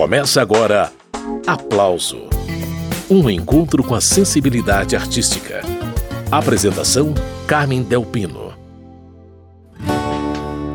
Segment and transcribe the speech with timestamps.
[0.00, 0.90] Começa agora
[1.46, 2.22] Aplauso
[3.10, 5.60] um encontro com a sensibilidade artística.
[6.32, 7.12] Apresentação:
[7.46, 8.54] Carmen Delpino.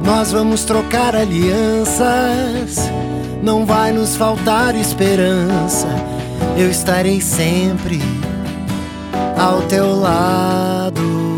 [0.03, 2.87] Nós vamos trocar alianças,
[3.41, 5.87] não vai nos faltar esperança.
[6.55, 7.99] Eu estarei sempre
[9.35, 11.34] ao teu lado.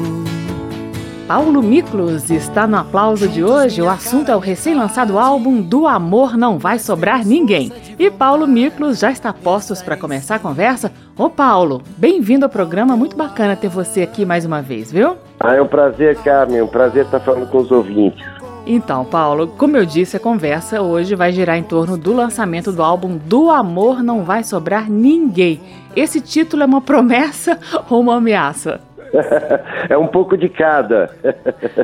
[1.27, 3.81] Paulo Miklos está no aplauso de hoje.
[3.81, 7.69] O assunto é o recém-lançado álbum Do Amor Não Vai Sobrar Ninguém.
[7.99, 10.89] E Paulo Miklos já está postos para começar a conversa.
[11.17, 12.95] Ô Paulo, bem-vindo ao programa.
[12.95, 15.17] Muito bacana ter você aqui mais uma vez, viu?
[15.37, 16.59] Ah, é um prazer, Carmen.
[16.59, 18.25] É um prazer estar falando com os ouvintes.
[18.65, 22.81] Então, Paulo, como eu disse, a conversa hoje vai girar em torno do lançamento do
[22.81, 25.59] álbum Do Amor Não Vai Sobrar Ninguém.
[25.93, 27.59] Esse título é uma promessa
[27.89, 28.86] ou uma ameaça?
[29.89, 31.09] é um pouco de cada.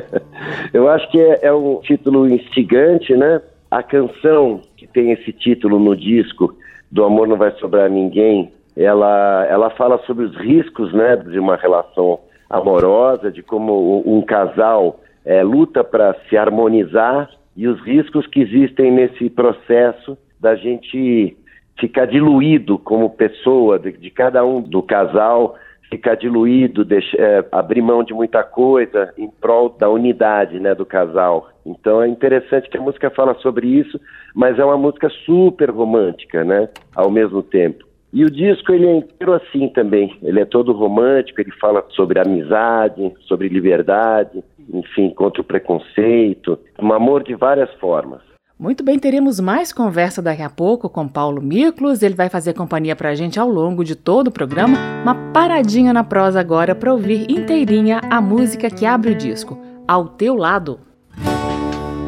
[0.72, 3.40] Eu acho que é, é, um título instigante, né?
[3.70, 6.54] A canção que tem esse título no disco,
[6.90, 11.56] Do Amor Não Vai Sobrar Ninguém, ela, ela fala sobre os riscos, né, de uma
[11.56, 18.40] relação amorosa, de como um casal é, luta para se harmonizar e os riscos que
[18.40, 21.36] existem nesse processo da gente
[21.78, 25.56] ficar diluído como pessoa, de, de cada um do casal
[25.90, 30.84] ficar diluído, deixar, é, abrir mão de muita coisa em prol da unidade né, do
[30.84, 31.48] casal.
[31.64, 34.00] Então é interessante que a música fala sobre isso,
[34.34, 37.84] mas é uma música super romântica, né, ao mesmo tempo.
[38.12, 40.16] E o disco ele é inteiro assim também.
[40.22, 46.92] Ele é todo romântico, ele fala sobre amizade, sobre liberdade, enfim, contra o preconceito, um
[46.92, 48.33] amor de várias formas.
[48.56, 52.02] Muito bem, teremos mais conversa daqui a pouco com Paulo Miklos.
[52.02, 54.78] Ele vai fazer companhia para a gente ao longo de todo o programa.
[55.02, 60.06] Uma paradinha na prosa agora para ouvir inteirinha a música que abre o disco, Ao
[60.06, 60.78] Teu Lado.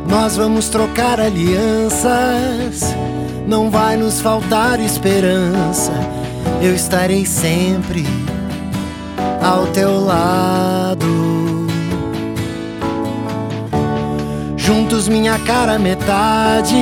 [0.08, 2.94] Nós vamos trocar alianças,
[3.48, 5.92] não vai nos faltar esperança.
[6.62, 8.04] Eu estarei sempre
[9.42, 11.06] ao teu lado.
[14.66, 16.74] Juntos, minha cara metade.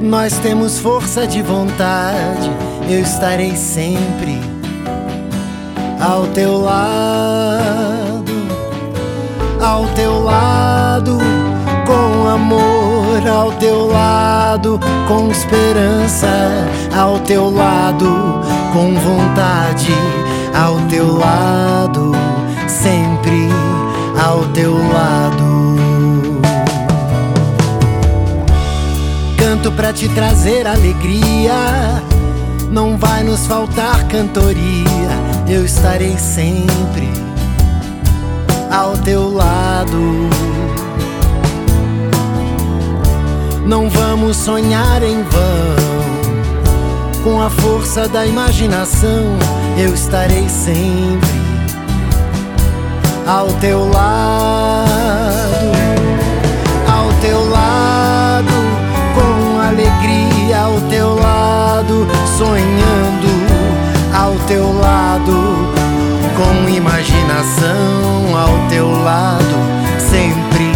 [0.00, 2.48] Nós temos força de vontade.
[2.88, 4.40] Eu estarei sempre
[6.00, 8.32] ao teu lado,
[9.60, 11.18] ao teu lado,
[11.88, 14.78] com amor, ao teu lado,
[15.08, 16.28] com esperança,
[16.96, 18.06] ao teu lado,
[18.72, 19.92] com vontade,
[20.54, 22.12] ao teu lado,
[22.68, 23.48] sempre
[24.24, 25.49] ao teu lado.
[29.60, 32.02] Canto para te trazer alegria.
[32.70, 35.10] Não vai nos faltar cantoria,
[35.46, 37.08] eu estarei sempre
[38.70, 40.30] ao teu lado.
[43.66, 45.90] Não vamos sonhar em vão.
[47.22, 49.36] Com a força da imaginação,
[49.76, 51.28] eu estarei sempre
[53.26, 55.29] ao teu lado.
[60.00, 62.06] Alegria ao teu lado,
[62.38, 63.28] sonhando
[64.14, 65.68] ao teu lado,
[66.36, 69.56] com imaginação ao teu lado,
[69.98, 70.72] sempre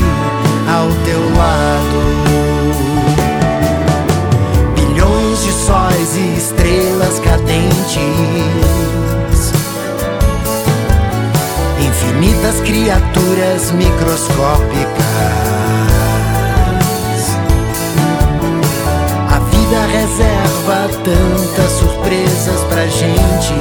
[0.69, 1.99] ao teu lado.
[4.75, 7.97] Bilhões de sóis e estrelas cadentes,
[11.81, 15.54] infinitas criaturas microscópicas
[20.65, 23.53] reserva tantas surpresas pra gente.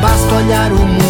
[0.00, 1.01] Basta olhar o mundo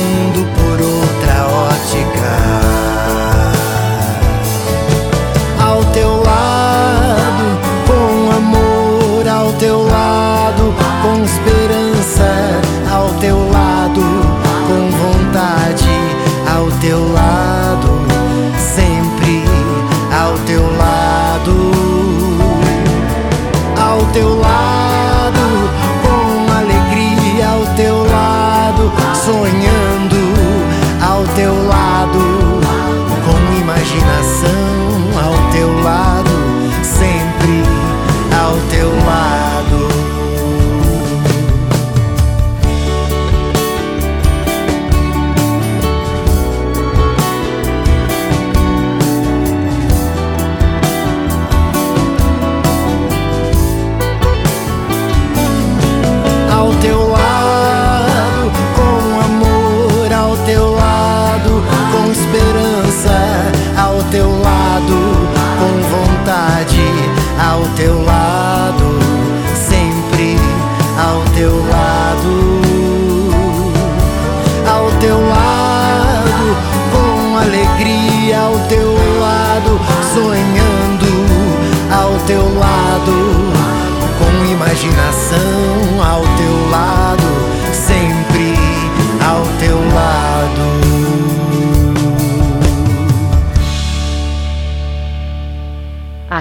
[82.26, 82.81] teu lado,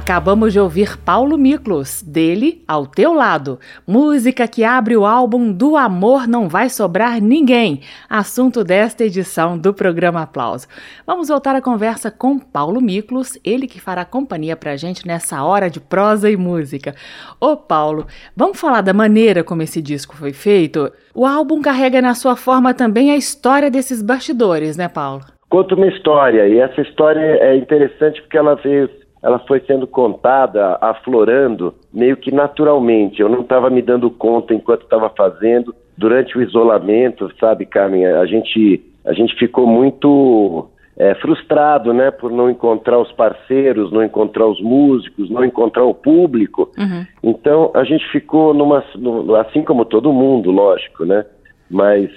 [0.02, 3.60] Acabamos de ouvir Paulo Miklos, dele ao teu lado.
[3.88, 9.72] Música que abre o álbum Do Amor Não Vai Sobrar Ninguém, assunto desta edição do
[9.76, 10.68] programa Aplauso.
[11.06, 15.70] Vamos voltar à conversa com Paulo Miklos, ele que fará companhia pra gente nessa hora
[15.70, 16.96] de prosa e música.
[17.40, 20.92] Ô Paulo, vamos falar da maneira como esse disco foi feito?
[21.14, 25.22] O álbum carrega na sua forma também a história desses bastidores, né, Paulo?
[25.48, 28.90] Conta uma história, e essa história é interessante porque ela veio
[29.22, 33.22] ela foi sendo contada, aflorando, meio que naturalmente.
[33.22, 35.76] Eu não estava me dando conta enquanto estava fazendo.
[35.96, 42.32] Durante o isolamento, sabe, Carmen, a gente, a gente ficou muito é, frustrado, né, por
[42.32, 46.72] não encontrar os parceiros, não encontrar os músicos, não encontrar o público.
[46.78, 47.06] Uhum.
[47.24, 48.84] Então, a gente ficou numa,
[49.42, 51.26] assim como todo mundo, lógico, né,
[51.70, 52.10] mas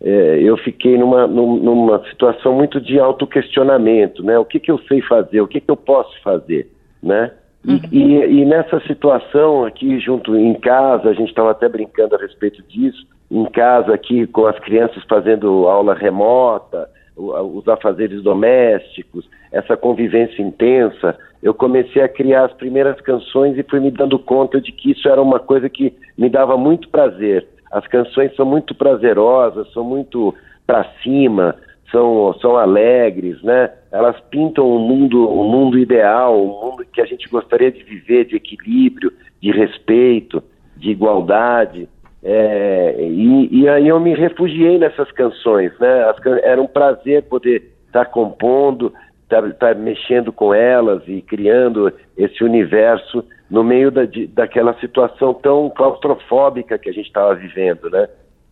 [0.00, 4.38] é, eu fiquei numa, numa situação muito de autoquestionamento, né?
[4.38, 6.70] O que, que eu sei fazer, o que, que eu posso fazer,
[7.02, 7.32] né?
[7.66, 7.80] Uhum.
[7.90, 12.18] E, e, e, nessa situação aqui, junto em casa, a gente estava até brincando a
[12.18, 19.76] respeito disso, em casa aqui com as crianças fazendo aula remota, os afazeres domésticos, essa
[19.76, 24.70] convivência intensa, eu comecei a criar as primeiras canções e fui me dando conta de
[24.70, 29.70] que isso era uma coisa que me dava muito prazer as canções são muito prazerosas,
[29.74, 30.34] são muito
[30.66, 31.54] para cima,
[31.92, 33.70] são, são alegres, né?
[33.92, 38.24] Elas pintam um mundo, um mundo ideal, um mundo que a gente gostaria de viver,
[38.24, 39.12] de equilíbrio,
[39.42, 40.42] de respeito,
[40.74, 41.86] de igualdade.
[42.22, 46.04] É, e, e, aí eu me refugiei nessas canções, né?
[46.04, 48.90] As, era um prazer poder estar tá compondo,
[49.24, 54.74] estar tá, tá mexendo com elas e criando esse universo no meio da, de, daquela
[54.80, 58.08] situação tão claustrofóbica que a gente estava vivendo, né?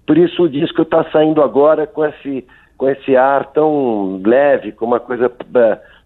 [0.07, 2.47] Por isso o disco está saindo agora com esse,
[2.77, 5.31] com esse ar tão leve, com uma coisa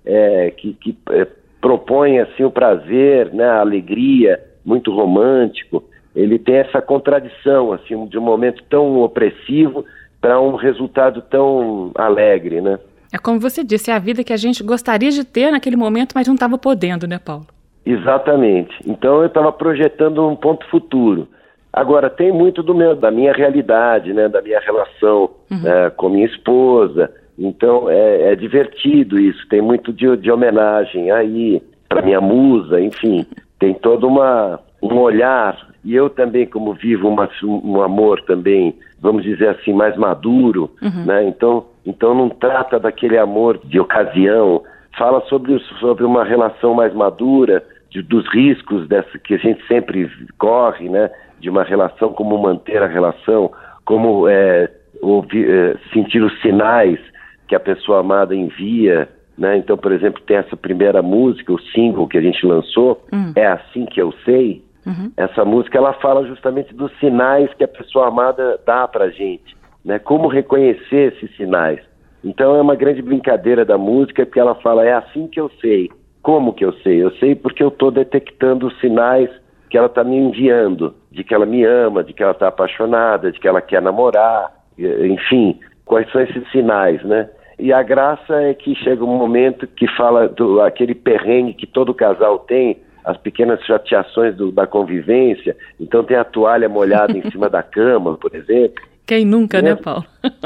[0.04, 1.26] é, que, que é,
[1.60, 5.84] propõe assim o prazer, né, a alegria, muito romântico.
[6.14, 9.84] Ele tem essa contradição assim de um momento tão opressivo
[10.20, 12.78] para um resultado tão alegre, né?
[13.12, 16.12] É como você disse, é a vida que a gente gostaria de ter naquele momento,
[16.14, 17.46] mas não estava podendo, né, Paulo?
[17.88, 18.76] Exatamente.
[18.86, 21.26] Então eu estava projetando um ponto futuro.
[21.72, 25.66] Agora, tem muito do meu, da minha realidade, né, da minha relação uhum.
[25.66, 27.10] é, com minha esposa.
[27.38, 33.24] Então é, é, divertido isso, tem muito de, de homenagem aí para minha musa, enfim,
[33.58, 35.68] tem todo uma, um olhar.
[35.84, 41.04] E eu também, como vivo uma, um amor também, vamos dizer assim, mais maduro, uhum.
[41.06, 41.24] né?
[41.26, 44.62] Então, então não trata daquele amor de ocasião,
[44.98, 50.10] fala sobre, sobre uma relação mais madura, de, dos riscos dessa que a gente sempre
[50.38, 51.10] corre, né?
[51.40, 53.50] De uma relação, como manter a relação,
[53.84, 54.70] como é,
[55.00, 56.98] ouvir, é, sentir os sinais
[57.46, 59.56] que a pessoa amada envia, né?
[59.56, 63.32] Então, por exemplo, tem essa primeira música, o single que a gente lançou, hum.
[63.34, 64.62] é assim que eu sei.
[64.84, 65.12] Uhum.
[65.16, 69.98] Essa música ela fala justamente dos sinais que a pessoa amada dá para gente, né?
[69.98, 71.80] Como reconhecer esses sinais.
[72.24, 75.90] Então é uma grande brincadeira da música porque ela fala é assim que eu sei.
[76.28, 77.02] Como que eu sei?
[77.02, 79.30] Eu sei porque eu estou detectando os sinais
[79.70, 83.32] que ela está me enviando, de que ela me ama, de que ela está apaixonada,
[83.32, 87.30] de que ela quer namorar, enfim, quais são esses sinais, né?
[87.58, 91.94] E a graça é que chega um momento que fala do aquele perrengue que todo
[91.94, 95.56] casal tem, as pequenas chateações do, da convivência.
[95.80, 98.84] Então tem a toalha molhada em cima da cama, por exemplo.
[99.08, 100.04] Quem nunca, né, né Paulo?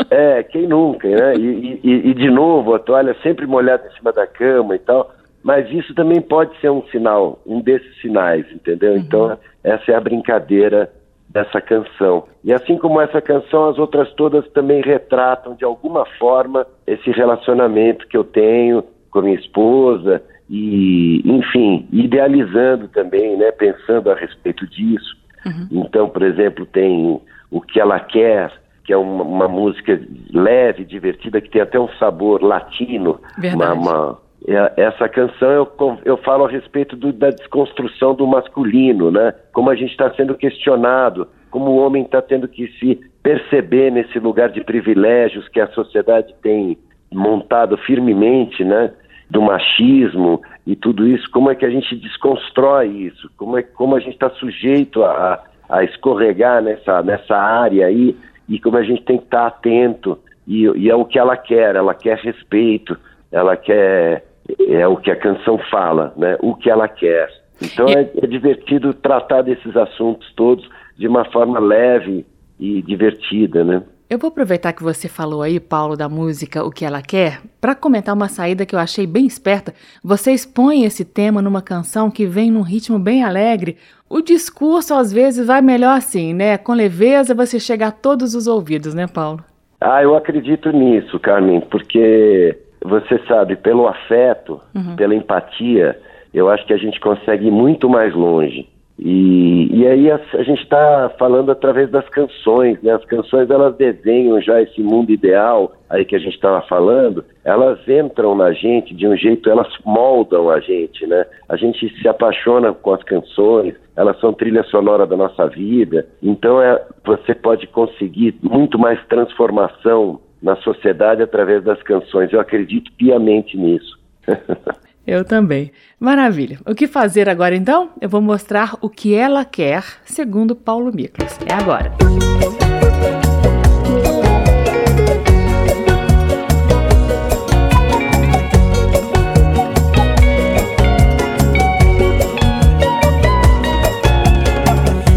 [0.08, 1.34] é, quem nunca, né?
[1.34, 5.12] E, e, e de novo, a toalha sempre molhada em cima da cama e tal.
[5.42, 8.92] Mas isso também pode ser um sinal, um desses sinais, entendeu?
[8.92, 8.98] Uhum.
[8.98, 10.90] Então, essa é a brincadeira
[11.28, 12.24] dessa canção.
[12.44, 18.06] E assim como essa canção, as outras todas também retratam de alguma forma esse relacionamento
[18.06, 24.66] que eu tenho com a minha esposa e, enfim, idealizando também, né, pensando a respeito
[24.66, 25.16] disso.
[25.46, 25.84] Uhum.
[25.84, 27.20] Então, por exemplo, tem
[27.50, 28.52] o que ela quer,
[28.84, 30.00] que é uma, uma, música
[30.32, 33.20] leve, divertida, que tem até um sabor latino,
[33.54, 34.31] uma, uma, é,
[34.76, 39.32] essa canção eu, eu falo a respeito do, da desconstrução do masculino, né?
[39.52, 44.18] Como a gente está sendo questionado, como o homem está tendo que se perceber nesse
[44.18, 46.76] lugar de privilégios que a sociedade tem
[47.12, 48.92] montado firmemente, né?
[49.30, 53.30] Do machismo e tudo isso, como é que a gente desconstrói isso?
[53.36, 58.16] Como é como a gente está sujeito a, a escorregar nessa, nessa área aí
[58.48, 61.36] e como a gente tem que estar tá atento e, e é o que ela
[61.36, 62.98] quer, ela quer respeito,
[63.30, 64.31] ela quer
[64.68, 66.36] é o que a canção fala, né?
[66.40, 67.28] O que ela quer.
[67.60, 70.68] Então é, é divertido tratar desses assuntos todos
[70.98, 72.26] de uma forma leve
[72.58, 73.82] e divertida, né?
[74.12, 77.74] Eu vou aproveitar que você falou aí, Paulo, da música O que ela quer, para
[77.74, 79.72] comentar uma saída que eu achei bem esperta.
[80.04, 83.78] Você expõe esse tema numa canção que vem num ritmo bem alegre.
[84.10, 86.58] O discurso às vezes vai melhor assim, né?
[86.58, 89.42] Com leveza você chega a todos os ouvidos, né, Paulo?
[89.80, 94.96] Ah, eu acredito nisso, Carmen, porque você sabe, pelo afeto, uhum.
[94.96, 95.98] pela empatia,
[96.32, 98.68] eu acho que a gente consegue ir muito mais longe.
[98.98, 102.92] E, e aí a, a gente está falando através das canções, né?
[102.92, 107.80] As canções elas desenham já esse mundo ideal aí que a gente estava falando, elas
[107.88, 111.26] entram na gente de um jeito, elas moldam a gente, né?
[111.48, 116.62] A gente se apaixona com as canções, elas são trilha sonora da nossa vida, então
[116.62, 122.32] é, você pode conseguir muito mais transformação na sociedade através das canções.
[122.32, 123.98] Eu acredito piamente nisso.
[125.06, 125.72] Eu também.
[125.98, 126.58] Maravilha.
[126.64, 127.90] O que fazer agora então?
[128.00, 131.38] Eu vou mostrar o que ela quer, segundo Paulo Miklos.
[131.48, 131.92] É agora.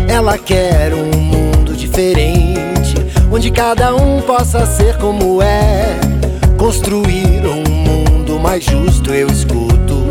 [0.09, 1.04] Ela quer um
[3.35, 5.99] onde cada um possa ser como é,
[6.57, 9.13] construir um mundo mais justo.
[9.13, 10.05] Eu escuto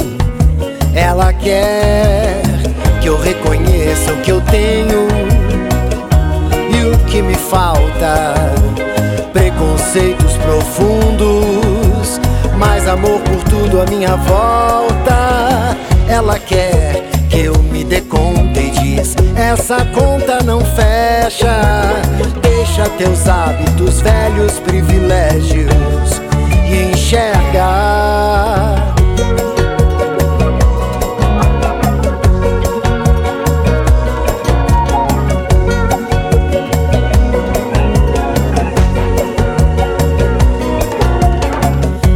[0.95, 2.43] ela quer
[3.01, 5.09] que eu reconheça o que eu tenho
[6.71, 8.35] e o que me falta.
[9.33, 12.21] Preconceitos profundos,
[12.59, 15.77] mais amor por tudo à minha volta.
[16.09, 22.44] Ela quer que eu me dê conta e diz: essa conta não fecha.
[22.67, 25.71] Deixa teus hábitos, velhos privilégios
[26.67, 27.69] e enxerga.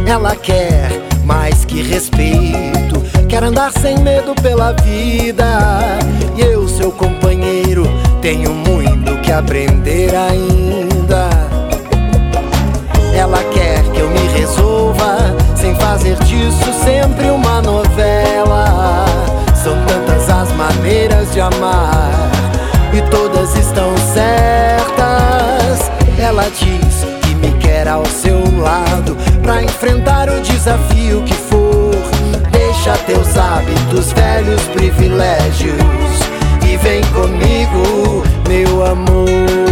[0.07, 0.89] Ela quer
[1.23, 2.18] mais que respeito,
[3.39, 5.45] quer andar sem medo pela vida.
[6.35, 7.85] E eu, seu companheiro,
[8.21, 11.29] tenho muito que aprender ainda.
[13.15, 15.17] Ela quer que eu me resolva,
[15.55, 19.05] sem fazer disso sempre uma novela.
[19.55, 22.11] São tantas as maneiras de amar,
[22.91, 25.89] e todas estão certas.
[26.17, 31.68] Ela diz que me quer ao seu lado pra enfrentar o desafio que for.
[32.81, 35.75] Deixa teus hábitos, velhos privilégios
[36.65, 39.68] e vem comigo, meu amor.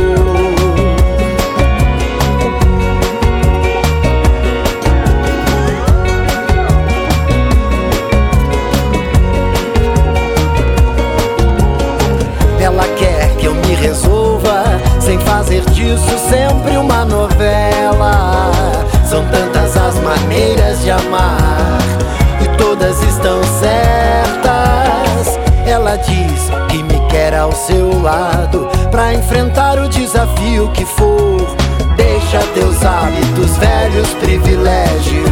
[27.47, 31.55] Ao seu lado para enfrentar o desafio que for.
[31.95, 35.29] Deixa teus hábitos, velhos privilégios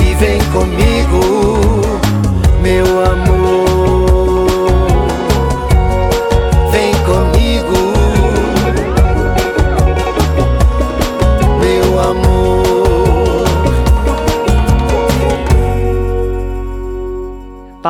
[0.00, 1.80] e vem comigo,
[2.60, 3.27] meu amor.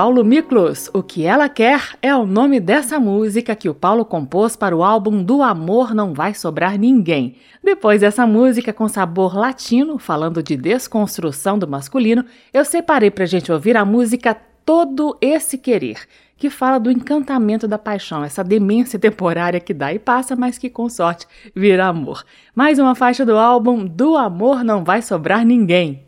[0.00, 4.54] Paulo Miklos, O Que Ela Quer é o nome dessa música que o Paulo compôs
[4.54, 7.34] para o álbum Do Amor Não Vai Sobrar Ninguém.
[7.64, 12.24] Depois dessa música com sabor latino, falando de desconstrução do masculino,
[12.54, 15.98] eu separei pra gente ouvir a música Todo Esse Querer,
[16.36, 20.70] que fala do encantamento da paixão, essa demência temporária que dá e passa, mas que
[20.70, 21.26] com sorte
[21.56, 22.24] vira amor.
[22.54, 26.07] Mais uma faixa do álbum Do Amor Não Vai Sobrar Ninguém.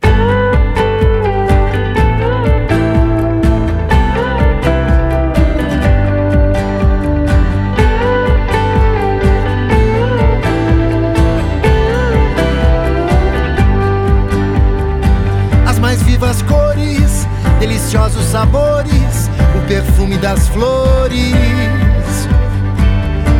[17.91, 19.29] Deliciosos sabores,
[19.59, 21.35] o perfume das flores.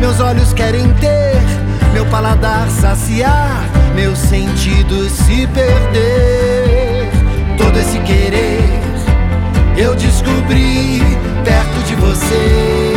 [0.01, 1.39] Meus olhos querem ter,
[1.93, 3.63] meu paladar saciar,
[3.95, 7.09] meus sentidos se perder.
[7.57, 8.59] Todo esse querer
[9.77, 11.01] eu descobri
[11.45, 12.93] perto de você.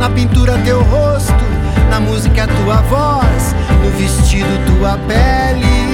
[0.00, 1.44] Na pintura teu rosto,
[1.88, 5.87] na música tua voz, no vestido tua pele.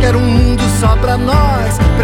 [0.00, 0.62] Quero um mundo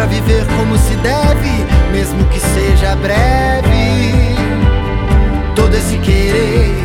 [0.05, 4.35] viver como se deve, mesmo que seja breve.
[5.55, 6.75] Todo esse querer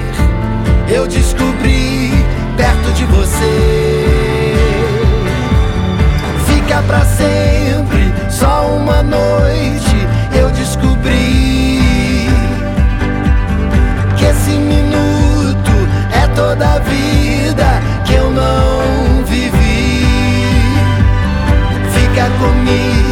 [0.88, 2.12] eu descobri
[2.56, 4.54] perto de você.
[6.46, 10.06] Fica pra sempre, só uma noite
[10.38, 12.28] eu descobri
[14.16, 15.72] que esse minuto
[16.12, 17.66] é toda a vida
[18.04, 18.69] que eu não
[22.40, 23.09] comigo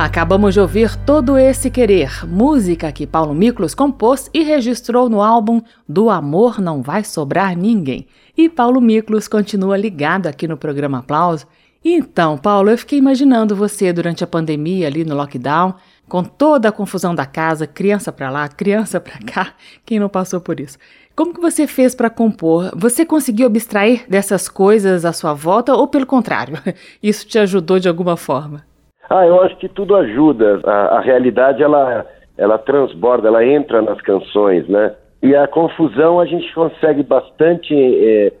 [0.00, 5.60] Acabamos de ouvir Todo Esse Querer, música que Paulo Miklos compôs e registrou no álbum
[5.86, 8.06] Do Amor Não Vai Sobrar Ninguém.
[8.34, 11.46] E Paulo Miklos continua ligado aqui no programa Aplauso.
[11.84, 15.74] Então, Paulo, eu fiquei imaginando você durante a pandemia ali no lockdown,
[16.08, 19.52] com toda a confusão da casa, criança para lá, criança para cá,
[19.84, 20.78] quem não passou por isso?
[21.14, 22.72] Como que você fez para compor?
[22.74, 26.56] Você conseguiu abstrair dessas coisas à sua volta ou pelo contrário?
[27.02, 28.69] Isso te ajudou de alguma forma?
[29.10, 30.60] Ah, eu acho que tudo ajuda.
[30.64, 32.06] A, a realidade ela,
[32.38, 34.94] ela transborda, ela entra nas canções, né?
[35.20, 38.32] E a confusão a gente consegue bastante eh,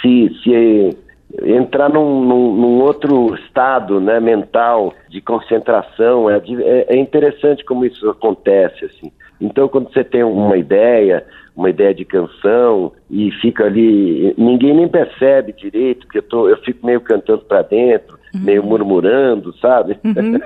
[0.00, 0.96] se, se
[1.44, 6.30] entrar num, num, num, outro estado né, mental de concentração.
[6.30, 6.40] É,
[6.88, 8.86] é, interessante como isso acontece.
[8.86, 9.12] Assim.
[9.40, 11.24] Então, quando você tem uma ideia,
[11.54, 16.56] uma ideia de canção e fica ali, ninguém nem percebe direito, porque eu, tô, eu
[16.58, 18.40] fico meio cantando para dentro, uhum.
[18.42, 19.98] meio murmurando, sabe?
[20.04, 20.38] Uhum.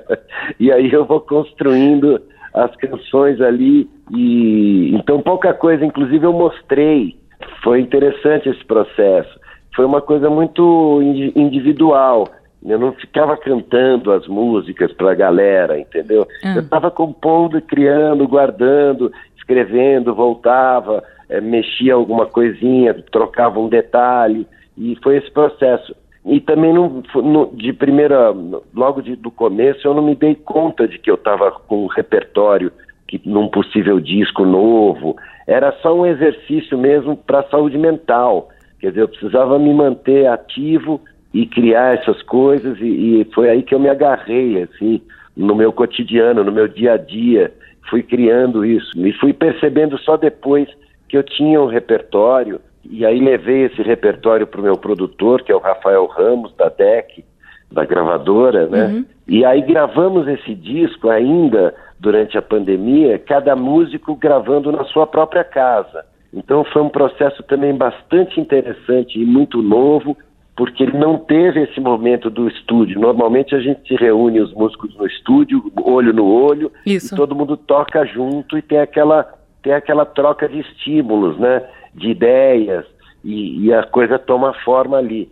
[0.60, 2.20] e aí eu vou construindo
[2.54, 7.16] as canções ali e então pouca coisa, inclusive eu mostrei.
[7.62, 9.38] Foi interessante esse processo.
[9.74, 11.00] Foi uma coisa muito
[11.36, 12.26] individual.
[12.64, 16.26] Eu não ficava cantando as músicas para a galera, entendeu?
[16.42, 16.54] Uhum.
[16.54, 24.46] Eu estava compondo, criando, guardando, escrevendo, voltava, é, mexia alguma coisinha, trocava um detalhe
[24.76, 25.94] e foi esse processo.
[26.26, 28.34] E também não, no, de primeira,
[28.74, 31.86] logo de, do começo, eu não me dei conta de que eu estava com um
[31.86, 32.72] repertório
[33.06, 35.16] que, num possível disco novo.
[35.46, 38.48] Era só um exercício mesmo para a saúde mental.
[38.80, 41.00] Quer dizer, eu precisava me manter ativo
[41.32, 45.00] e criar essas coisas e, e foi aí que eu me agarrei, assim,
[45.36, 47.54] no meu cotidiano, no meu dia a dia.
[47.88, 48.98] Fui criando isso.
[48.98, 50.68] Me fui percebendo só depois
[51.08, 52.60] que eu tinha um repertório
[52.90, 56.68] e aí levei esse repertório para o meu produtor, que é o Rafael Ramos, da
[56.68, 57.24] DEC,
[57.70, 58.86] da gravadora, né?
[58.86, 59.04] Uhum.
[59.26, 65.42] E aí gravamos esse disco ainda durante a pandemia, cada músico gravando na sua própria
[65.42, 66.04] casa.
[66.32, 70.16] Então foi um processo também bastante interessante e muito novo,
[70.56, 73.00] porque ele não teve esse momento do estúdio.
[73.00, 77.14] Normalmente a gente se reúne os músicos no estúdio, olho no olho, Isso.
[77.14, 81.60] e todo mundo toca junto e tem aquela tem aquela troca de estímulos, né?
[81.96, 82.84] De ideias
[83.24, 85.28] e, e a coisa toma forma ali.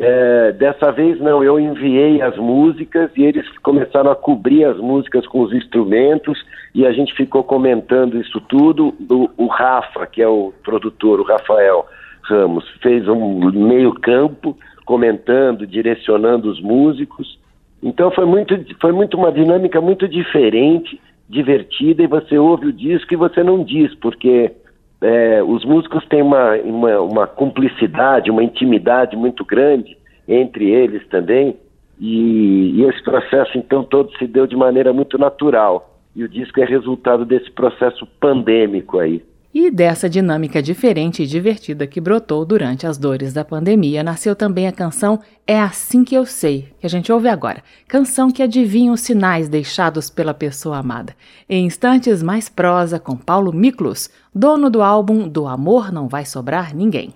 [0.00, 5.26] É, dessa vez não, eu enviei as músicas e eles começaram a cobrir as músicas
[5.26, 6.38] com os instrumentos
[6.72, 8.94] e a gente ficou comentando isso tudo.
[9.10, 11.84] O, o Rafa, que é o produtor, o Rafael
[12.22, 17.36] Ramos, fez um meio campo comentando, direcionando os músicos.
[17.82, 23.12] Então foi muito, foi muito uma dinâmica muito diferente, divertida e você ouve o disco
[23.12, 24.52] e você não diz porque
[25.00, 31.56] é, os músicos têm uma, uma, uma, cumplicidade, uma intimidade muito grande entre eles também,
[32.00, 35.96] e, e, esse processo então todo se deu de maneira muito natural.
[36.14, 39.22] E o disco é resultado desse processo pandêmico aí.
[39.52, 44.66] E dessa dinâmica diferente e divertida que brotou durante as dores da pandemia, nasceu também
[44.66, 47.62] a canção É Assim Que Eu Sei, que a gente ouve agora.
[47.88, 51.16] Canção que adivinha os sinais deixados pela pessoa amada.
[51.48, 56.76] Em instantes, mais prosa com Paulo Miklos, dono do álbum Do Amor Não Vai Sobrar
[56.76, 57.14] Ninguém.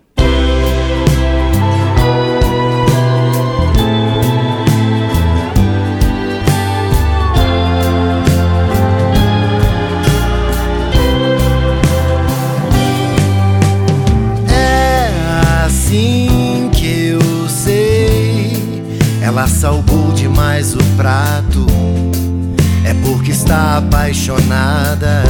[23.82, 25.22] Apaixonada.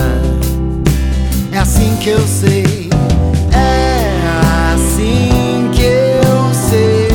[1.50, 2.90] É assim que eu sei,
[3.52, 7.08] é assim que eu sei.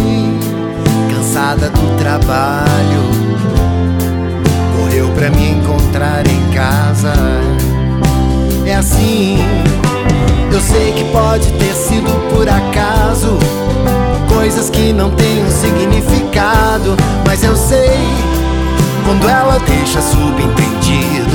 [1.13, 3.03] Cansada do trabalho,
[4.77, 7.13] correu pra me encontrar em casa.
[8.65, 9.37] É assim,
[10.51, 13.37] eu sei que pode ter sido por acaso
[14.33, 16.95] coisas que não têm um significado.
[17.25, 17.97] Mas eu sei
[19.05, 21.26] quando ela deixa subentendido.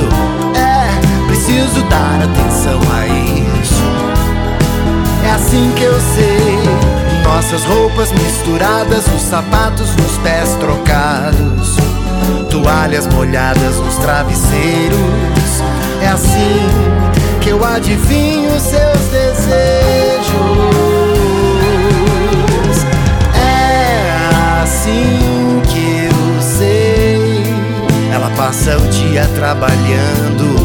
[1.63, 3.83] É preciso dar atenção a isso.
[5.25, 6.59] É assim que eu sei.
[7.23, 11.77] Nossas roupas misturadas, os sapatos nos pés trocados,
[12.49, 14.99] toalhas molhadas nos travesseiros.
[16.01, 16.67] É assim
[17.39, 20.33] que eu adivinho seus desejos.
[24.63, 27.43] assim que eu sei.
[28.13, 30.62] Ela passa o dia trabalhando,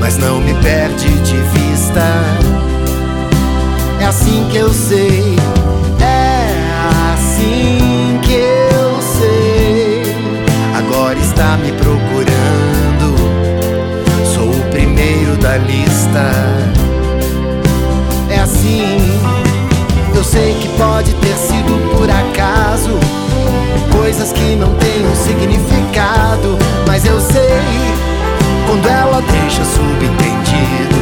[0.00, 2.02] mas não me perde de vista.
[4.00, 5.36] É assim que eu sei,
[6.00, 10.16] é assim que eu sei.
[10.74, 13.14] Agora está me procurando,
[14.34, 16.32] sou o primeiro da lista.
[18.30, 18.96] É assim,
[20.14, 22.98] eu sei que pode ter sido por acaso
[24.00, 25.99] Coisas que não têm um significado
[28.70, 30.94] Quando ela deixa subentendido.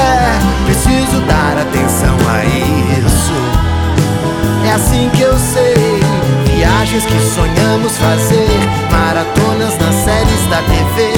[0.00, 3.34] É, preciso dar atenção a isso.
[4.66, 6.00] É assim que eu sei.
[6.56, 8.48] Viagens que sonhamos fazer.
[8.90, 11.12] Maratonas nas séries da TV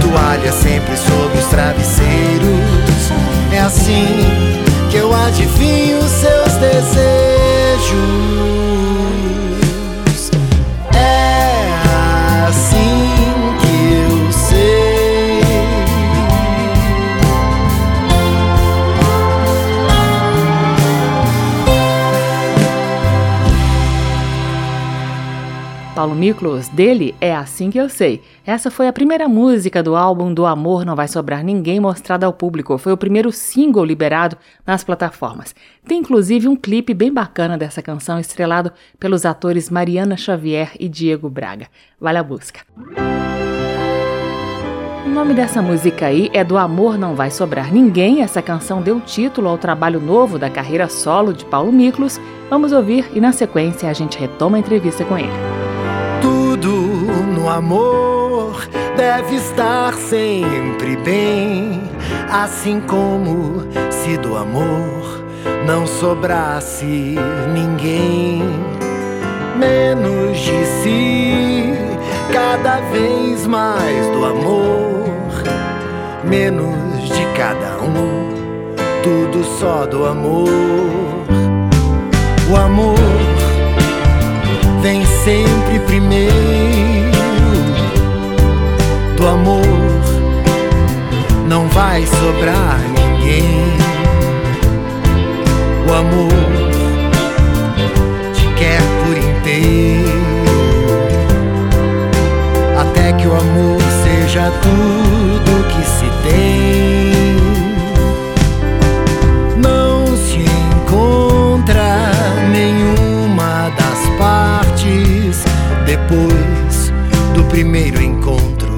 [0.00, 3.10] Toalha sempre sob os travesseiros.
[3.50, 4.06] É assim
[4.90, 7.96] que eu adivinho seus desejos.
[25.96, 28.20] Paulo Miklos, dele é Assim Que Eu Sei.
[28.44, 32.34] Essa foi a primeira música do álbum Do Amor Não Vai Sobrar Ninguém mostrada ao
[32.34, 32.76] público.
[32.76, 35.54] Foi o primeiro single liberado nas plataformas.
[35.88, 41.30] Tem inclusive um clipe bem bacana dessa canção, estrelado pelos atores Mariana Xavier e Diego
[41.30, 41.66] Braga.
[41.98, 42.60] Vale a busca.
[45.06, 48.20] O nome dessa música aí é Do Amor Não Vai Sobrar Ninguém.
[48.20, 52.20] Essa canção deu título ao trabalho novo da carreira solo de Paulo Miklos.
[52.50, 55.55] Vamos ouvir e na sequência a gente retoma a entrevista com ele.
[56.58, 56.72] Tudo
[57.34, 58.66] no amor
[58.96, 61.82] deve estar sempre bem,
[62.30, 65.22] assim como se do amor
[65.66, 67.16] não sobrasse
[67.52, 68.42] ninguém.
[69.58, 71.74] Menos de si,
[72.32, 75.10] cada vez mais do amor,
[76.24, 78.32] menos de cada um,
[79.02, 80.48] tudo só do amor.
[82.50, 83.15] O amor
[84.86, 86.32] vem sempre primeiro.
[89.16, 89.64] Do amor
[91.48, 93.66] não vai sobrar ninguém.
[95.88, 96.30] O amor
[98.32, 100.26] te quer por inteiro.
[102.78, 106.65] Até que o amor seja tudo que se tem
[117.66, 118.76] primeiro encontro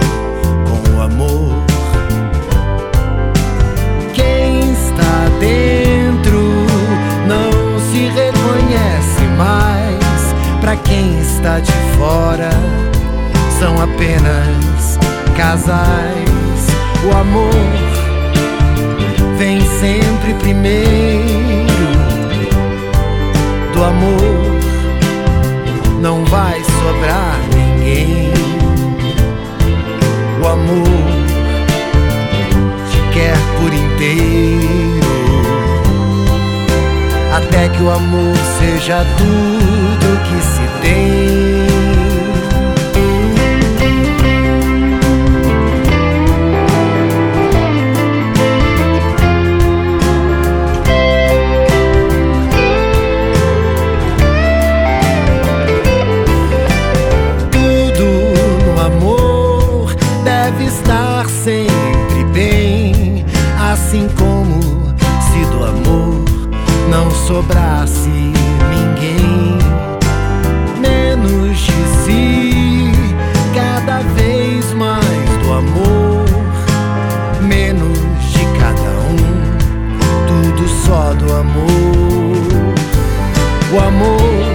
[0.64, 1.52] com o amor.
[4.14, 6.40] Quem está dentro
[7.26, 10.34] não se reconhece mais.
[10.62, 12.48] Para quem está de fora,
[13.58, 14.98] são apenas
[15.36, 16.66] casais.
[17.04, 17.52] O amor
[19.36, 21.28] vem sempre primeiro.
[23.74, 24.58] Do amor
[26.00, 27.67] não vai sobrar ninguém
[30.68, 30.84] amor
[32.90, 35.08] te quer por inteiro.
[37.34, 40.07] Até que o amor seja tudo
[67.28, 69.58] sobrasse ninguém,
[70.80, 71.72] menos de
[72.04, 72.90] si,
[73.54, 76.24] cada vez mais do amor,
[77.42, 77.98] menos
[78.32, 79.16] de cada um,
[80.26, 82.74] tudo só do amor.
[83.70, 84.46] O amor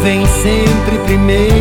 [0.00, 1.55] vem sempre primeiro,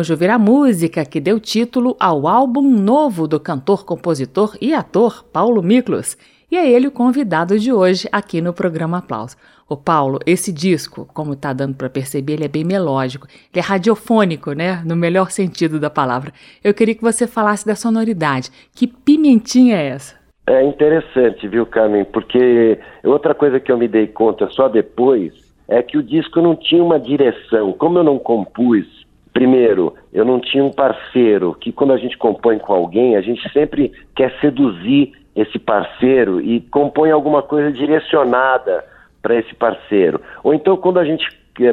[0.00, 5.22] De ouvir a música que deu título ao álbum novo do cantor, compositor e ator
[5.22, 6.16] Paulo Miklos.
[6.50, 9.36] E é ele o convidado de hoje aqui no programa Aplauso.
[9.68, 13.28] Ô Paulo, esse disco, como tá dando para perceber, ele é bem melódico.
[13.52, 14.82] Ele é radiofônico, né?
[14.84, 16.32] No melhor sentido da palavra.
[16.64, 18.50] Eu queria que você falasse da sonoridade.
[18.74, 20.16] Que pimentinha é essa?
[20.46, 22.04] É interessante, viu, Carmen?
[22.06, 25.32] Porque outra coisa que eu me dei conta só depois
[25.68, 27.72] é que o disco não tinha uma direção.
[27.72, 29.01] Como eu não compus,
[29.32, 33.48] primeiro, eu não tinha um parceiro que quando a gente compõe com alguém, a gente
[33.52, 38.84] sempre quer seduzir esse parceiro e compõe alguma coisa direcionada
[39.22, 40.20] para esse parceiro.
[40.42, 41.26] Ou então, quando a gente,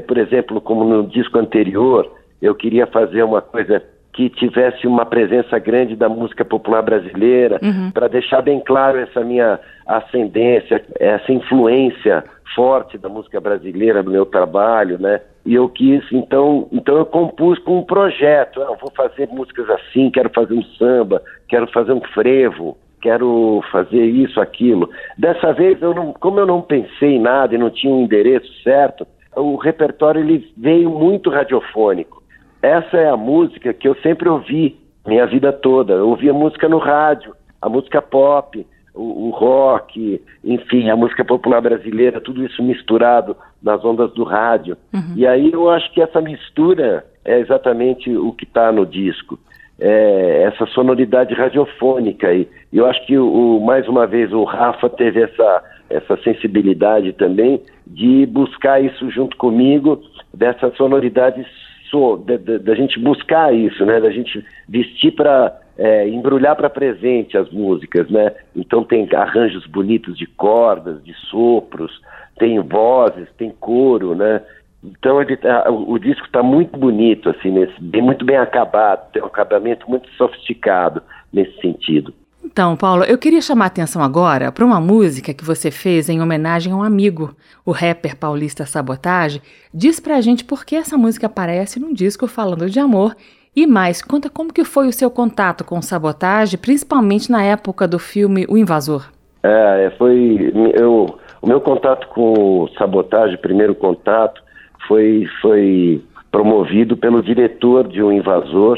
[0.08, 2.10] por exemplo, como no disco anterior,
[2.42, 7.92] eu queria fazer uma coisa que tivesse uma presença grande da música popular brasileira, uhum.
[7.92, 12.24] para deixar bem claro essa minha ascendência, essa influência
[12.56, 15.22] forte da música brasileira no meu trabalho, né?
[15.46, 19.70] E eu quis, então, então eu compus com um projeto, ah, eu vou fazer músicas
[19.70, 24.90] assim, quero fazer um samba, quero fazer um frevo, quero fazer isso, aquilo.
[25.18, 28.52] Dessa vez, eu não, como eu não pensei em nada e não tinha um endereço
[28.62, 32.22] certo, o repertório ele veio muito radiofônico.
[32.62, 35.94] Essa é a música que eu sempre ouvi minha vida toda.
[35.94, 38.66] Eu ouvia música no rádio, a música pop,
[39.00, 44.78] o, o rock, enfim, a música popular brasileira, tudo isso misturado nas ondas do rádio.
[44.94, 45.14] Uhum.
[45.16, 49.40] E aí eu acho que essa mistura é exatamente o que está no disco
[49.80, 52.34] é, essa sonoridade radiofônica.
[52.34, 57.62] E eu acho que, o, mais uma vez, o Rafa teve essa, essa sensibilidade também
[57.88, 60.02] de buscar isso junto comigo,
[60.34, 61.46] dessa sonoridade
[61.90, 62.18] so,
[62.62, 64.00] da gente buscar isso, né?
[64.00, 68.34] Da gente vestir para é, embrulhar para presente as músicas, né?
[68.54, 72.02] Então tem arranjos bonitos de cordas, de sopros,
[72.38, 74.42] tem vozes, tem coro, né?
[74.84, 79.10] Então ele, tá, o, o, disco está muito bonito, assim, nesse, bem, muito bem acabado,
[79.14, 82.14] tem um acabamento muito sofisticado nesse sentido.
[82.44, 86.22] Então, Paulo, eu queria chamar a atenção agora para uma música que você fez em
[86.22, 89.42] homenagem a um amigo, o rapper paulista Sabotage.
[89.74, 93.16] Diz pra gente por que essa música aparece num disco falando de amor
[93.56, 97.88] e mais, conta como que foi o seu contato com o Sabotage, principalmente na época
[97.88, 99.10] do filme O Invasor.
[99.44, 102.34] É, foi eu, o meu contato com
[102.64, 104.42] o Sabotage, primeiro contato,
[104.88, 108.78] foi, foi promovido pelo diretor de Um Invasor,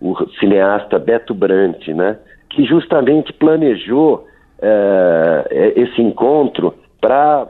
[0.00, 2.18] o cineasta Beto Brant, né?
[2.50, 4.26] que justamente planejou
[4.60, 7.46] é, esse encontro para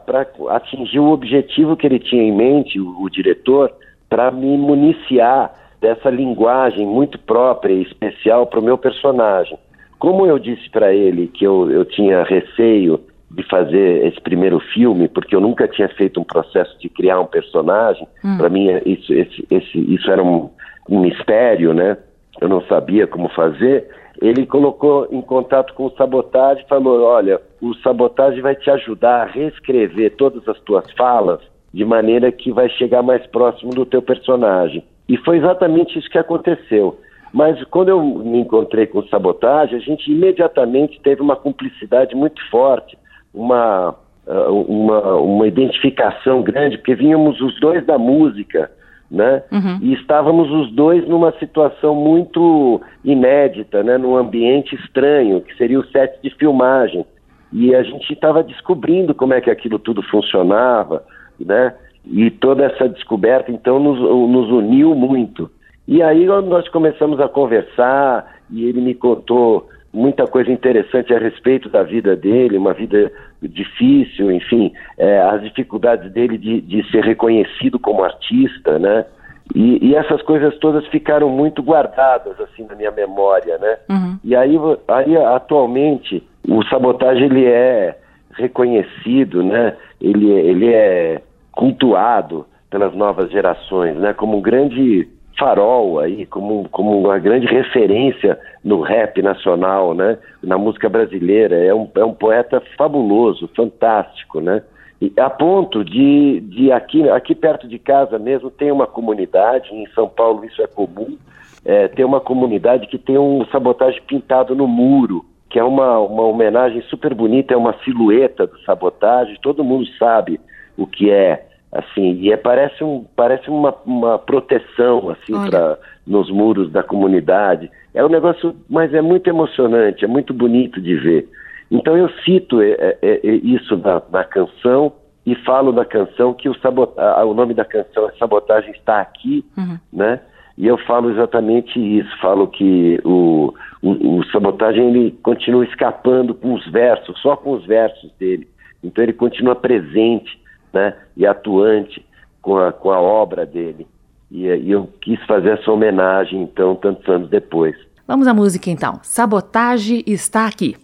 [0.49, 3.71] atingir o objetivo que ele tinha em mente, o, o diretor,
[4.09, 9.57] para me municiar dessa linguagem muito própria e especial para o meu personagem.
[9.97, 15.07] Como eu disse para ele que eu, eu tinha receio de fazer esse primeiro filme,
[15.07, 18.37] porque eu nunca tinha feito um processo de criar um personagem, hum.
[18.37, 20.49] para mim isso, esse, esse, isso era um,
[20.89, 21.97] um mistério, né?
[22.39, 23.87] Eu não sabia como fazer.
[24.21, 29.21] Ele colocou em contato com o Sabotagem e falou: Olha, o Sabotagem vai te ajudar
[29.21, 31.39] a reescrever todas as tuas falas
[31.73, 34.83] de maneira que vai chegar mais próximo do teu personagem.
[35.07, 36.99] E foi exatamente isso que aconteceu.
[37.33, 42.41] Mas quando eu me encontrei com o Sabotagem, a gente imediatamente teve uma cumplicidade muito
[42.49, 42.97] forte,
[43.33, 43.95] uma,
[44.27, 48.69] uh, uma, uma identificação grande, porque vínhamos os dois da música,
[49.09, 49.43] né?
[49.51, 49.79] Uhum.
[49.81, 53.97] E estávamos os dois numa situação muito inédita, né?
[53.97, 57.05] Num ambiente estranho, que seria o set de filmagem.
[57.53, 61.03] E a gente estava descobrindo como é que aquilo tudo funcionava,
[61.39, 61.73] né?
[62.05, 65.49] E toda essa descoberta, então, nos, nos uniu muito.
[65.87, 71.69] E aí nós começamos a conversar e ele me contou muita coisa interessante a respeito
[71.69, 73.11] da vida dele, uma vida
[73.41, 79.05] difícil, enfim, é, as dificuldades dele de, de, ser reconhecido como artista, né?
[79.53, 83.77] E, e, essas coisas todas ficaram muito guardadas assim na minha memória, né?
[83.89, 84.17] Uhum.
[84.23, 84.55] E aí,
[84.87, 87.97] aí atualmente o sabotagem ele é
[88.35, 89.75] reconhecido, né?
[89.99, 94.13] Ele, ele é cultuado pelas novas gerações, né?
[94.13, 100.17] Como um grande farol aí, como, como uma grande referência no rap nacional, né?
[100.43, 101.55] Na música brasileira.
[101.55, 104.63] É um, é um poeta fabuloso, fantástico, né?
[105.01, 109.87] E a ponto de, de aqui, aqui perto de casa mesmo tem uma comunidade, em
[109.95, 111.17] São Paulo isso é comum,
[111.65, 116.21] é, tem uma comunidade que tem um sabotagem pintado no muro, que é uma, uma
[116.23, 120.39] homenagem super bonita, é uma silhueta do sabotagem, todo mundo sabe
[120.77, 126.29] o que é assim e é parece um parece uma, uma proteção assim para nos
[126.29, 127.71] muros da comunidade.
[127.93, 131.29] É um negócio mas é muito emocionante é muito bonito de ver.
[131.69, 134.91] Então eu cito é, é, é, é isso na, na, canção
[135.25, 139.45] e falo da canção que o sabota o nome da canção é sabotagem está aqui
[139.57, 139.77] uhum.
[139.93, 140.19] né?
[140.57, 146.53] E eu falo exatamente isso falo que o, o, o sabotagem ele continua escapando com
[146.53, 148.47] os versos só com os versos dele.
[148.83, 150.40] Então ele continua presente
[150.73, 152.05] né, e atuante
[152.41, 153.87] com a, com a obra dele.
[154.31, 157.75] E, e eu quis fazer essa homenagem, então, tantos anos depois.
[158.07, 158.99] Vamos à música, então.
[159.03, 160.75] Sabotage está aqui.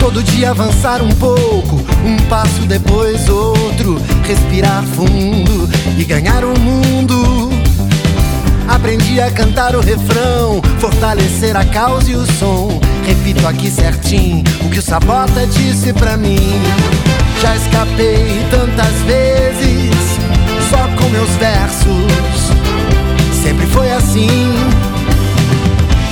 [0.00, 5.68] Todo dia avançar um pouco, um passo depois outro, respirar fundo
[5.98, 7.37] e ganhar o mundo
[8.78, 12.80] Aprendi a cantar o refrão, fortalecer a causa e o som.
[13.04, 16.62] Repito aqui certinho o que o Sabota disse pra mim.
[17.42, 19.90] Já escapei tantas vezes,
[20.70, 22.52] só com meus versos.
[23.42, 24.54] Sempre foi assim.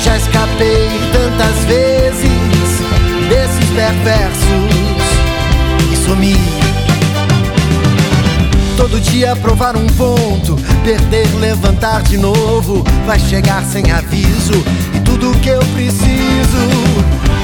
[0.03, 2.31] Já escapei tantas vezes
[3.29, 4.43] desses perversos
[5.93, 6.66] e sumi.
[8.87, 12.85] Todo dia provar um ponto, perder, levantar de novo.
[13.05, 14.53] Vai chegar sem aviso
[14.95, 16.07] e tudo que eu preciso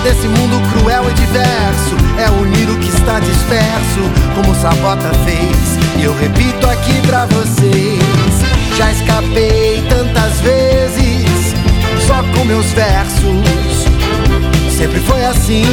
[0.05, 4.03] desse mundo cruel e diverso é unir o que está disperso,
[4.37, 6.01] como Sabota fez.
[6.01, 7.99] E eu repito aqui pra vocês:
[8.77, 11.57] já escapei tantas vezes,
[12.07, 13.83] só com meus versos.
[14.71, 15.65] Sempre foi assim.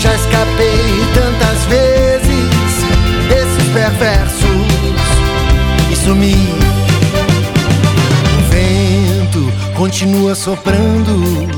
[0.00, 2.13] Já escapei tantas vezes
[3.74, 4.40] perversos
[5.90, 6.36] e sumir.
[8.38, 11.48] O vento continua soprando.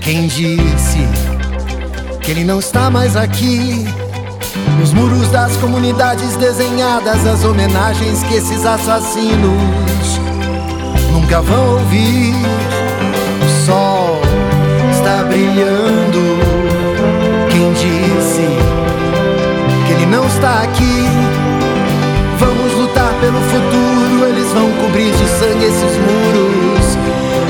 [0.00, 1.06] Quem disse
[2.20, 3.86] que ele não está mais aqui?
[4.80, 10.20] Nos muros das comunidades desenhadas, as homenagens que esses assassinos
[11.12, 12.34] nunca vão ouvir.
[13.40, 14.20] O sol
[14.90, 16.40] está brilhando.
[17.50, 18.48] Quem disse
[19.86, 20.95] que ele não está aqui?
[23.20, 26.98] Pelo futuro, eles vão cobrir de sangue esses muros.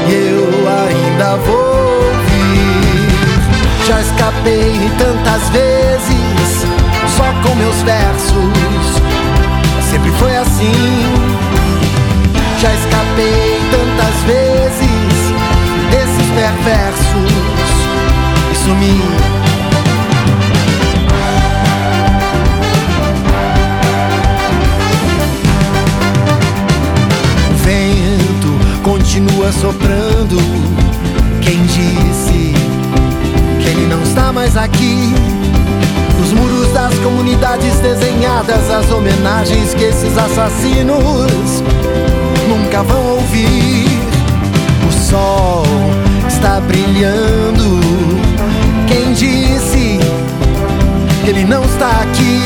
[0.09, 3.87] E eu ainda vou vir.
[3.87, 6.67] Já escapei tantas vezes,
[7.17, 8.47] só com meus versos.
[9.91, 10.73] Sempre foi assim.
[12.61, 14.87] Já escapei tantas vezes
[15.91, 17.33] desses perversos
[18.53, 19.46] e sumi.
[28.87, 30.37] Continua soprando.
[31.43, 32.55] Quem disse
[33.61, 35.13] que ele não está mais aqui.
[36.21, 41.65] Nos muros das comunidades desenhadas, as homenagens que esses assassinos
[42.49, 43.89] nunca vão ouvir.
[44.89, 45.65] O sol
[46.29, 47.81] está brilhando.
[48.87, 49.99] Quem disse?
[51.27, 52.41] Ele não está aqui.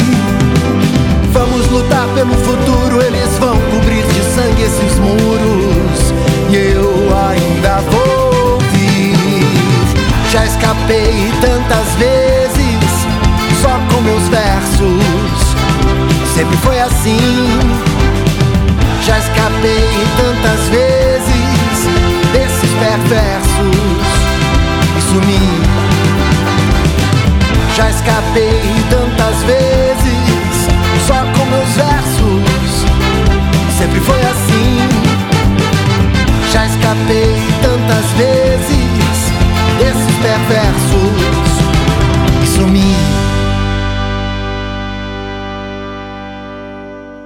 [1.34, 5.69] Vamos lutar pelo futuro, eles vão cobrir de sangue esses muros.
[6.52, 9.46] E eu ainda vou vir.
[10.32, 13.06] Já escapei tantas vezes,
[13.62, 15.54] só com meus versos.
[16.34, 17.16] Sempre foi assim.
[19.06, 21.86] Já escapei tantas vezes
[22.32, 23.76] desses perversos
[24.98, 25.40] e sumi.
[27.76, 30.68] Já escapei tantas vezes
[31.06, 32.86] só com meus versos.
[33.78, 34.49] Sempre foi assim.
[37.00, 39.30] Escapei tantas vezes
[39.78, 41.16] desses perversos
[42.42, 42.94] e sumi.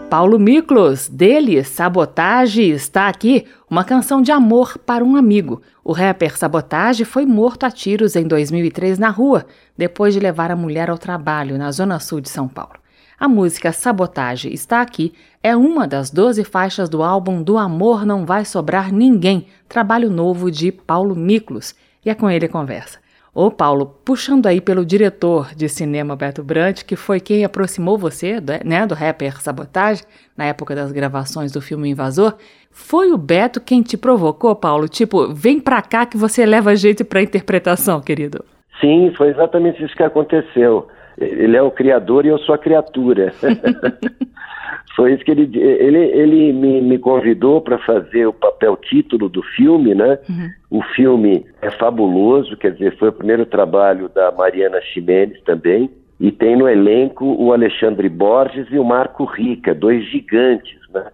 [0.08, 5.60] Paulo Miklos, dele, Sabotage, está aqui, uma canção de amor para um amigo.
[5.82, 9.44] O rapper Sabotage foi morto a tiros em 2003 na rua,
[9.76, 12.83] depois de levar a mulher ao trabalho na zona sul de São Paulo.
[13.24, 18.26] A música Sabotage está aqui é uma das 12 faixas do álbum Do Amor Não
[18.26, 22.98] Vai Sobrar Ninguém, trabalho novo de Paulo Miklos, e é com ele a conversa.
[23.34, 28.42] Ô Paulo, puxando aí pelo diretor de cinema Beto Brant, que foi quem aproximou você
[28.62, 30.02] né, do rapper Sabotage,
[30.36, 32.34] na época das gravações do filme Invasor,
[32.70, 34.86] foi o Beto quem te provocou, Paulo?
[34.86, 38.44] Tipo, vem pra cá que você leva jeito pra interpretação, querido.
[38.82, 40.86] Sim, foi exatamente isso que aconteceu.
[41.18, 43.32] Ele é o criador e eu sou a criatura.
[44.96, 49.42] foi isso que ele ele, ele me, me convidou para fazer o papel título do
[49.42, 50.18] filme, né?
[50.28, 50.50] Uhum.
[50.70, 55.90] O filme é fabuloso, quer dizer, foi o primeiro trabalho da Mariana Ximenes também.
[56.18, 61.06] E tem no elenco o Alexandre Borges e o Marco Rica, dois gigantes, né?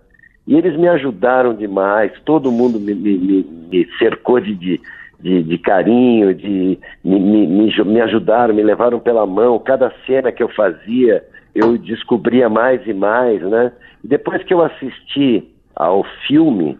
[0.46, 4.80] E eles me ajudaram demais, todo mundo me, me, me cercou de, de,
[5.21, 9.59] de, de, carinho, de, me, me, me ajudaram, me levaram pela mão.
[9.59, 13.73] Cada cena que eu fazia, eu descobria mais e mais, né?
[14.03, 16.79] E depois que eu assisti ao filme,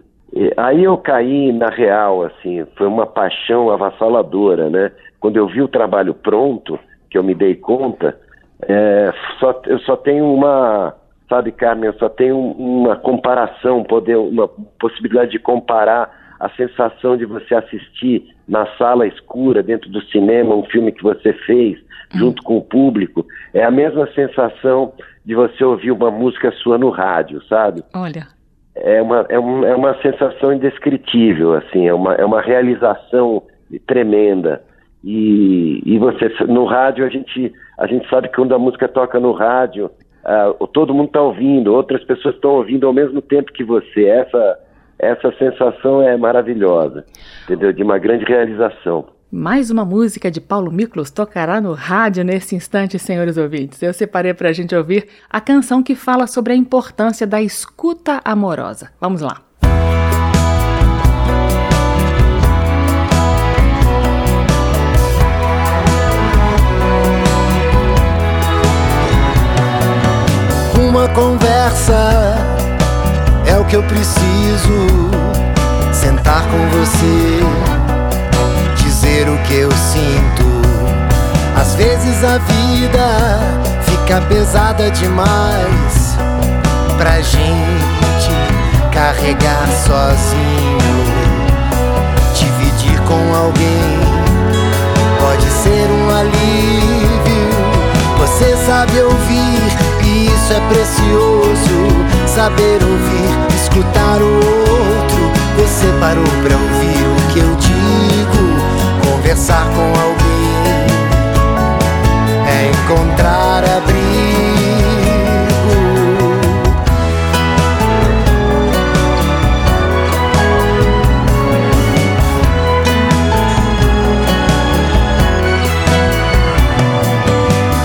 [0.57, 4.91] aí eu caí na real, assim, foi uma paixão avassaladora, né?
[5.19, 6.79] Quando eu vi o trabalho pronto,
[7.11, 8.19] que eu me dei conta,
[8.63, 10.95] é, só, eu só tenho uma,
[11.29, 17.27] sabe, Carmen, eu só tenho uma comparação, poder, uma possibilidade de comparar a sensação de
[17.27, 21.79] você assistir na sala escura, dentro do cinema, um filme que você fez,
[22.15, 24.93] junto com o público, é a mesma sensação
[25.25, 27.85] de você ouvir uma música sua no rádio, sabe?
[27.95, 28.27] Olha.
[28.75, 33.43] É uma, é, um, é uma sensação indescritível, assim, é uma, é uma realização
[33.87, 34.63] tremenda.
[35.05, 39.21] E, e você, no rádio, a gente, a gente sabe que quando a música toca
[39.21, 39.91] no rádio,
[40.25, 44.05] uh, todo mundo está ouvindo, outras pessoas estão ouvindo ao mesmo tempo que você.
[44.05, 44.59] Essa,
[45.01, 47.05] essa sensação é maravilhosa,
[47.45, 47.73] entendeu?
[47.73, 49.07] De uma grande realização.
[49.33, 53.81] Mais uma música de Paulo Miklos tocará no rádio nesse instante, senhores ouvintes.
[53.83, 58.21] Eu separei para a gente ouvir a canção que fala sobre a importância da escuta
[58.25, 58.91] amorosa.
[59.01, 59.41] Vamos lá.
[70.77, 72.60] Uma conversa
[73.51, 75.11] é o que eu preciso.
[75.93, 77.41] Sentar com você
[78.77, 80.45] dizer o que eu sinto.
[81.61, 83.41] Às vezes a vida
[83.85, 86.17] fica pesada demais
[86.97, 88.31] pra gente
[88.93, 90.79] carregar sozinho.
[92.35, 94.01] Dividir com alguém
[95.19, 97.51] pode ser um alívio.
[98.19, 99.61] Você sabe ouvir
[100.05, 102.20] e isso é precioso.
[102.35, 105.33] Saber ouvir, escutar o outro.
[105.59, 108.01] Você parou pra ouvir o que eu digo
[109.05, 110.21] conversar com alguém
[112.47, 114.01] é encontrar abrigo.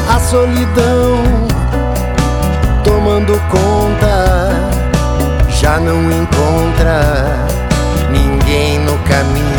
[0.07, 1.23] A solidão
[2.83, 3.84] tomando conta
[5.59, 7.47] já não encontra
[8.11, 9.55] ninguém no caminho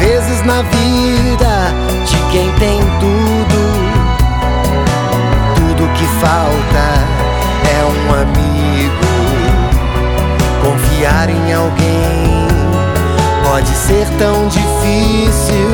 [0.00, 1.74] vezes na vida
[2.06, 3.60] de quem tem tudo,
[5.54, 6.86] tudo que falta
[7.68, 9.10] é um amigo.
[10.64, 12.48] Confiar em alguém
[13.44, 15.68] pode ser tão difícil.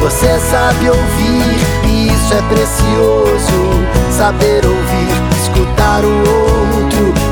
[0.00, 3.86] Você sabe ouvir, e isso é precioso.
[4.10, 7.29] Saber ouvir, escutar o outro.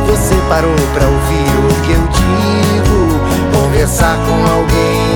[0.49, 2.99] Parou pra ouvir o que eu digo,
[3.53, 5.09] conversar com alguém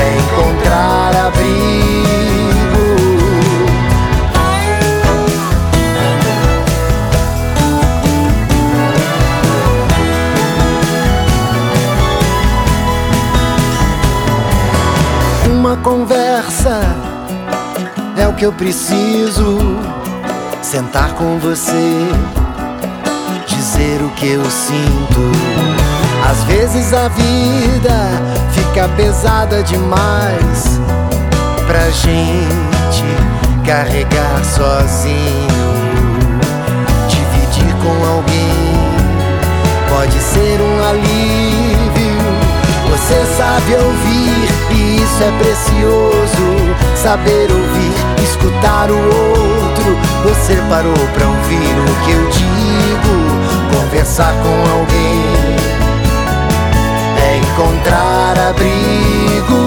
[0.00, 1.54] é encontrar abrigo.
[15.50, 16.80] Uma conversa
[18.16, 19.58] é o que eu preciso.
[20.62, 22.08] Sentar com você,
[24.16, 25.32] que eu sinto.
[26.30, 30.80] Às vezes a vida fica pesada demais
[31.66, 33.04] pra gente
[33.64, 35.48] carregar sozinho.
[37.08, 38.74] Dividir com alguém
[39.88, 42.14] pode ser um alívio.
[42.90, 46.74] Você sabe ouvir e isso é precioso.
[46.94, 49.98] Saber ouvir, escutar o outro.
[50.24, 53.63] Você parou pra ouvir o que eu digo.
[53.74, 55.24] Conversar com alguém
[57.18, 59.62] é encontrar abrigo.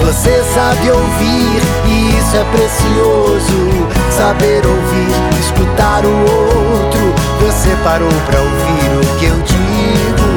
[0.00, 3.86] Você sabe ouvir e isso é precioso.
[4.10, 7.14] Saber ouvir, escutar o outro.
[7.46, 10.28] Você parou pra ouvir o que eu digo.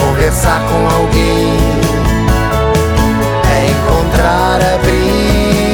[0.00, 1.58] Conversar com alguém
[3.50, 5.71] é encontrar abrigo.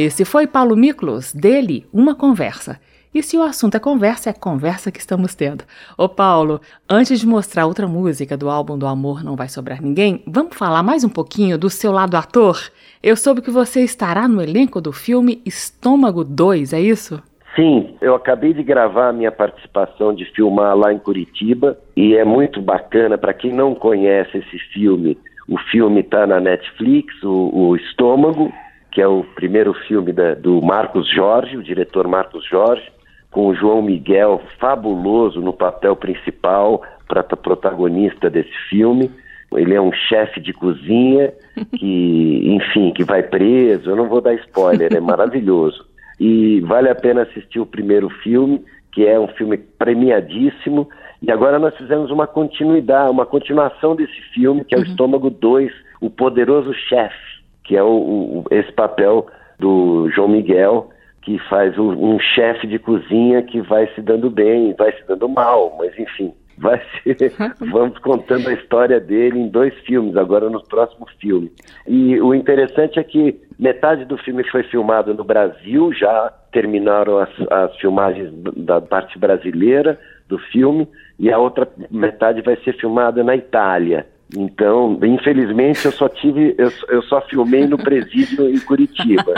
[0.00, 2.78] Esse foi Paulo Miklos, dele, Uma Conversa.
[3.12, 5.64] E se o assunto é conversa, é conversa que estamos tendo.
[5.96, 10.22] Ô Paulo, antes de mostrar outra música do álbum do Amor Não Vai Sobrar Ninguém,
[10.24, 12.60] vamos falar mais um pouquinho do seu lado ator?
[13.02, 17.20] Eu soube que você estará no elenco do filme Estômago 2, é isso?
[17.56, 22.24] Sim, eu acabei de gravar a minha participação de filmar lá em Curitiba e é
[22.24, 25.18] muito bacana para quem não conhece esse filme.
[25.48, 28.52] O filme está na Netflix, o, o Estômago,
[28.90, 32.90] que é o primeiro filme da, do Marcos Jorge, o diretor Marcos Jorge,
[33.30, 39.10] com o João Miguel fabuloso no papel principal, para protagonista desse filme.
[39.52, 41.32] Ele é um chefe de cozinha
[41.78, 43.90] que, enfim, que vai preso.
[43.90, 45.86] Eu não vou dar spoiler, é maravilhoso.
[46.18, 48.62] E vale a pena assistir o primeiro filme,
[48.92, 50.88] que é um filme premiadíssimo.
[51.22, 54.86] E agora nós fizemos uma continuidade, uma continuação desse filme, que é o uhum.
[54.86, 55.70] Estômago 2,
[56.00, 57.37] O Poderoso Chefe
[57.68, 59.26] que é o, o, esse papel
[59.58, 60.88] do João Miguel,
[61.20, 65.28] que faz um, um chefe de cozinha que vai se dando bem, vai se dando
[65.28, 67.30] mal, mas enfim, vai ser.
[67.70, 71.52] vamos contando a história dele em dois filmes, agora no próximo filme.
[71.86, 77.28] E o interessante é que metade do filme foi filmado no Brasil, já terminaram as,
[77.50, 80.88] as filmagens da parte brasileira do filme,
[81.18, 84.06] e a outra metade vai ser filmada na Itália.
[84.36, 89.32] Então, infelizmente, eu só tive, eu, eu só filmei no presídio em Curitiba.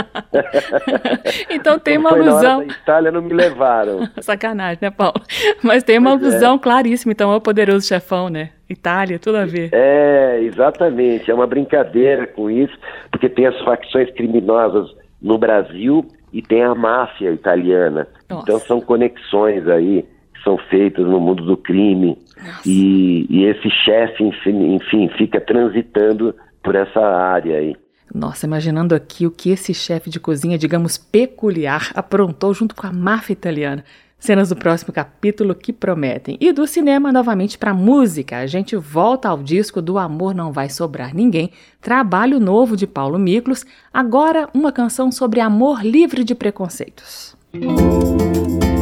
[1.49, 2.67] então tem uma alusão.
[2.67, 4.09] Na Itália não me levaram.
[4.21, 5.21] Sacanagem, né, Paulo?
[5.63, 6.27] Mas tem uma pois é.
[6.27, 6.59] alusão é.
[6.59, 8.51] claríssima, então, ao poderoso chefão, né?
[8.69, 9.71] Itália, tudo a ver.
[9.73, 11.31] É, exatamente.
[11.31, 12.77] É uma brincadeira com isso,
[13.11, 14.91] porque tem as facções criminosas
[15.23, 18.09] no Brasil e tem a máfia italiana.
[18.29, 18.43] Nossa.
[18.43, 20.05] Então são conexões aí
[20.43, 22.17] são feitas no mundo do crime.
[22.65, 27.77] E, e, esse chefe, enfim, fica transitando por essa área aí.
[28.13, 32.93] Nossa, imaginando aqui o que esse chefe de cozinha, digamos, peculiar, aprontou junto com a
[32.93, 33.85] máfia italiana.
[34.19, 36.37] Cenas do próximo capítulo que prometem.
[36.41, 38.39] E do cinema, novamente para música.
[38.39, 43.19] A gente volta ao disco do Amor Não Vai Sobrar Ninguém, trabalho novo de Paulo
[43.19, 47.35] Miklos, agora uma canção sobre amor livre de preconceitos.
[47.55, 48.80] Música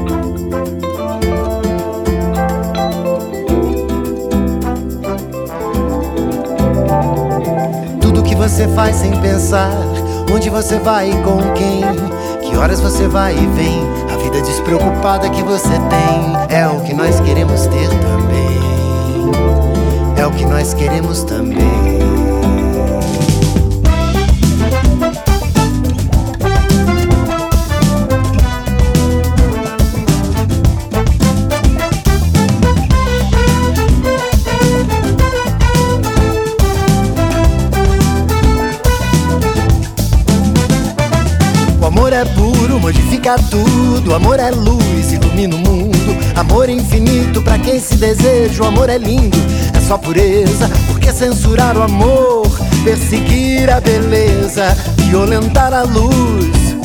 [8.48, 9.70] você faz sem pensar?
[10.32, 11.82] Onde você vai e com quem?
[12.40, 13.78] Que horas você vai e vem?
[14.10, 18.58] A vida despreocupada que você tem é o que nós queremos ter também.
[20.16, 21.97] É o que nós queremos também.
[42.80, 44.14] Modifica tudo.
[44.14, 46.16] Amor é luz, ilumina o mundo.
[46.36, 48.62] Amor infinito para quem se deseja.
[48.62, 49.38] O amor é lindo,
[49.74, 50.70] é só pureza.
[50.86, 52.48] Por que censurar o amor?
[52.84, 56.76] perseguir a beleza, violentar a luz,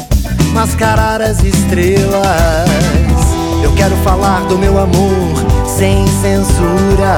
[0.54, 2.24] mascarar as estrelas.
[3.64, 5.34] Eu quero falar do meu amor
[5.66, 7.18] sem censura,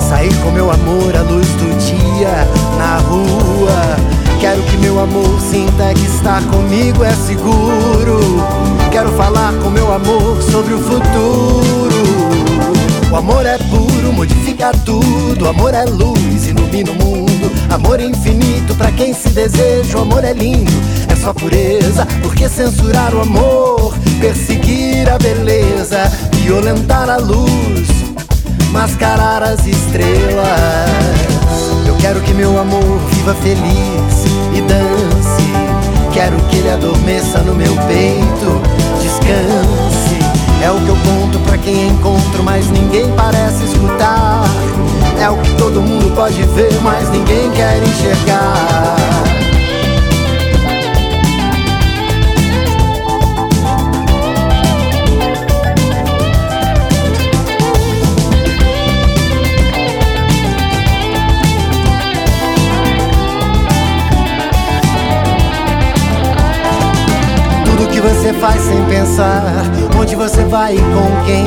[0.00, 4.19] sair com meu amor à luz do dia na rua.
[4.40, 8.18] Quero que meu amor sinta que estar comigo é seguro.
[8.90, 11.90] Quero falar com meu amor sobre o futuro.
[13.12, 15.44] O amor é puro, modifica tudo.
[15.44, 17.52] O amor é luz, ilumina o mundo.
[17.70, 19.98] Amor infinito para quem se deseja.
[19.98, 20.72] O amor é lindo,
[21.12, 22.06] é só pureza.
[22.22, 27.88] Porque censurar o amor, perseguir a beleza, violentar a luz,
[28.72, 30.48] mascarar as estrelas.
[31.86, 34.09] Eu quero que meu amor viva feliz.
[36.20, 38.60] Quero que ele adormeça no meu peito,
[39.00, 40.18] descanse.
[40.62, 44.42] É o que eu conto pra quem encontro, mas ninguém parece escutar.
[45.18, 49.39] É o que todo mundo pode ver, mas ninguém quer enxergar.
[68.40, 69.42] Faz sem pensar?
[70.00, 71.44] Onde você vai e com quem?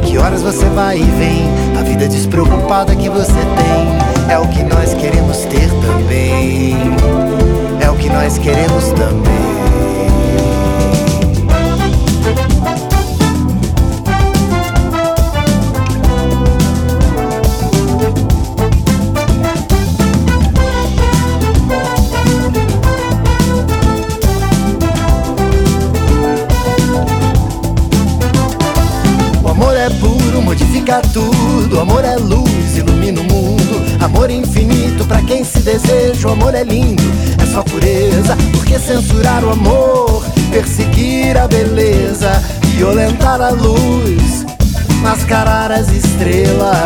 [0.00, 1.46] Que horas você vai e vem?
[1.78, 6.76] A vida despreocupada que você tem é o que nós queremos ter também.
[7.80, 9.50] É o que nós queremos também.
[30.90, 31.80] Modifica tudo.
[31.80, 34.04] Amor é luz, ilumina o mundo.
[34.04, 36.28] Amor infinito para quem se deseja.
[36.28, 37.02] O amor é lindo,
[37.40, 38.36] é só pureza.
[38.52, 42.30] Porque censurar o amor, perseguir a beleza,
[42.74, 44.44] violentar a luz,
[45.02, 46.76] mascarar as estrelas.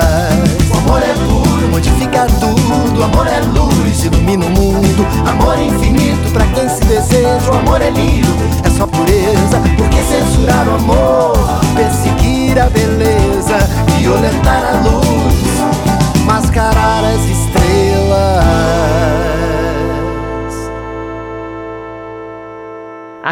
[0.71, 3.03] O amor é puro, modifica tudo.
[3.03, 5.07] Amor é luz, ilumina o mundo.
[5.27, 7.51] Amor infinito para quem se deseja.
[7.51, 8.29] O amor é lindo,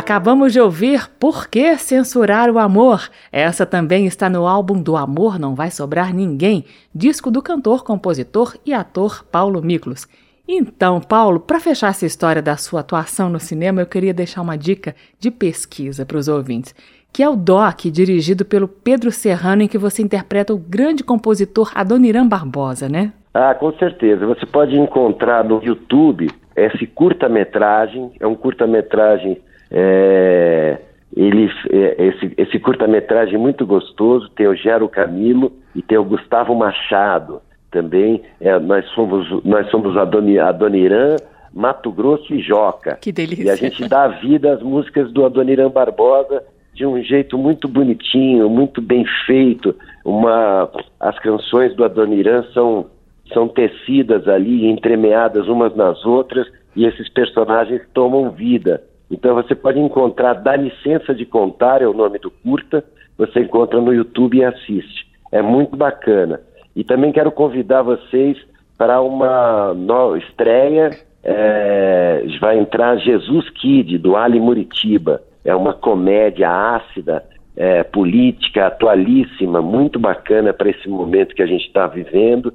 [0.03, 3.09] Acabamos de ouvir Por que Censurar o Amor?
[3.31, 8.57] Essa também está no álbum Do Amor Não Vai Sobrar Ninguém, disco do cantor, compositor
[8.67, 10.09] e ator Paulo Miklos.
[10.47, 14.59] Então, Paulo, para fechar essa história da sua atuação no cinema, eu queria deixar uma
[14.59, 16.75] dica de pesquisa para os ouvintes,
[17.13, 21.71] que é o DOC, dirigido pelo Pedro Serrano, em que você interpreta o grande compositor
[21.77, 23.13] Adoniran Barbosa, né?
[23.33, 24.27] Ah, com certeza.
[24.27, 29.41] Você pode encontrar no YouTube esse curta-metragem, é um curta-metragem
[29.73, 30.79] é,
[31.17, 36.55] ele, é, esse, esse curta-metragem muito gostoso, tem o Gero Camilo e tem o Gustavo
[36.55, 38.23] Machado também.
[38.41, 41.17] É, nós somos, nós somos a, Doni, a Doniran,
[41.53, 42.97] Mato Grosso e Joca.
[43.01, 43.45] Que delícia.
[43.45, 46.43] E a gente dá vida às músicas do Adoniran Barbosa
[46.75, 49.75] de um jeito muito bonitinho, muito bem feito.
[50.05, 50.71] Uma,
[51.01, 52.87] as canções do Adoniran são,
[53.33, 58.83] são tecidas ali, entremeadas umas nas outras, e esses personagens tomam vida.
[59.13, 62.83] Então você pode encontrar, dá licença de contar, é o nome do curta,
[63.19, 65.07] você encontra no YouTube e assiste.
[65.31, 66.41] É muito bacana.
[66.75, 68.39] E também quero convidar vocês
[68.79, 70.91] para uma nova estreia.
[71.23, 75.23] É, vai entrar Jesus Kid, do Ali Muritiba.
[75.45, 77.23] É uma comédia ácida,
[77.55, 82.53] é, política, atualíssima, muito bacana para esse momento que a gente está vivendo.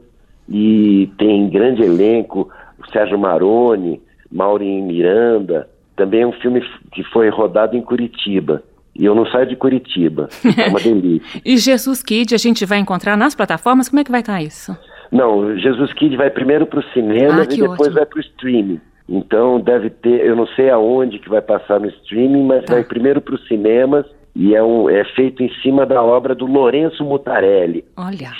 [0.49, 2.49] E tem grande elenco,
[2.79, 4.01] o Sérgio Maroni,
[4.31, 5.67] Maureen Miranda,
[5.97, 6.61] também é um filme
[6.93, 8.63] que foi rodado em Curitiba.
[8.95, 10.29] E eu não saio de Curitiba.
[10.57, 11.41] É uma delícia.
[11.43, 13.89] e Jesus Kid a gente vai encontrar nas plataformas?
[13.89, 14.75] Como é que vai estar isso?
[15.11, 17.95] Não, Jesus Kid vai primeiro para o cinema ah, e depois ótimo.
[17.95, 18.81] vai para o streaming.
[19.09, 22.73] Então deve ter, eu não sei aonde que vai passar no streaming, mas tá.
[22.73, 26.45] vai primeiro para os cinemas e é, um, é feito em cima da obra do
[26.45, 27.85] Lourenço Mutarelli.
[27.95, 28.31] Olha.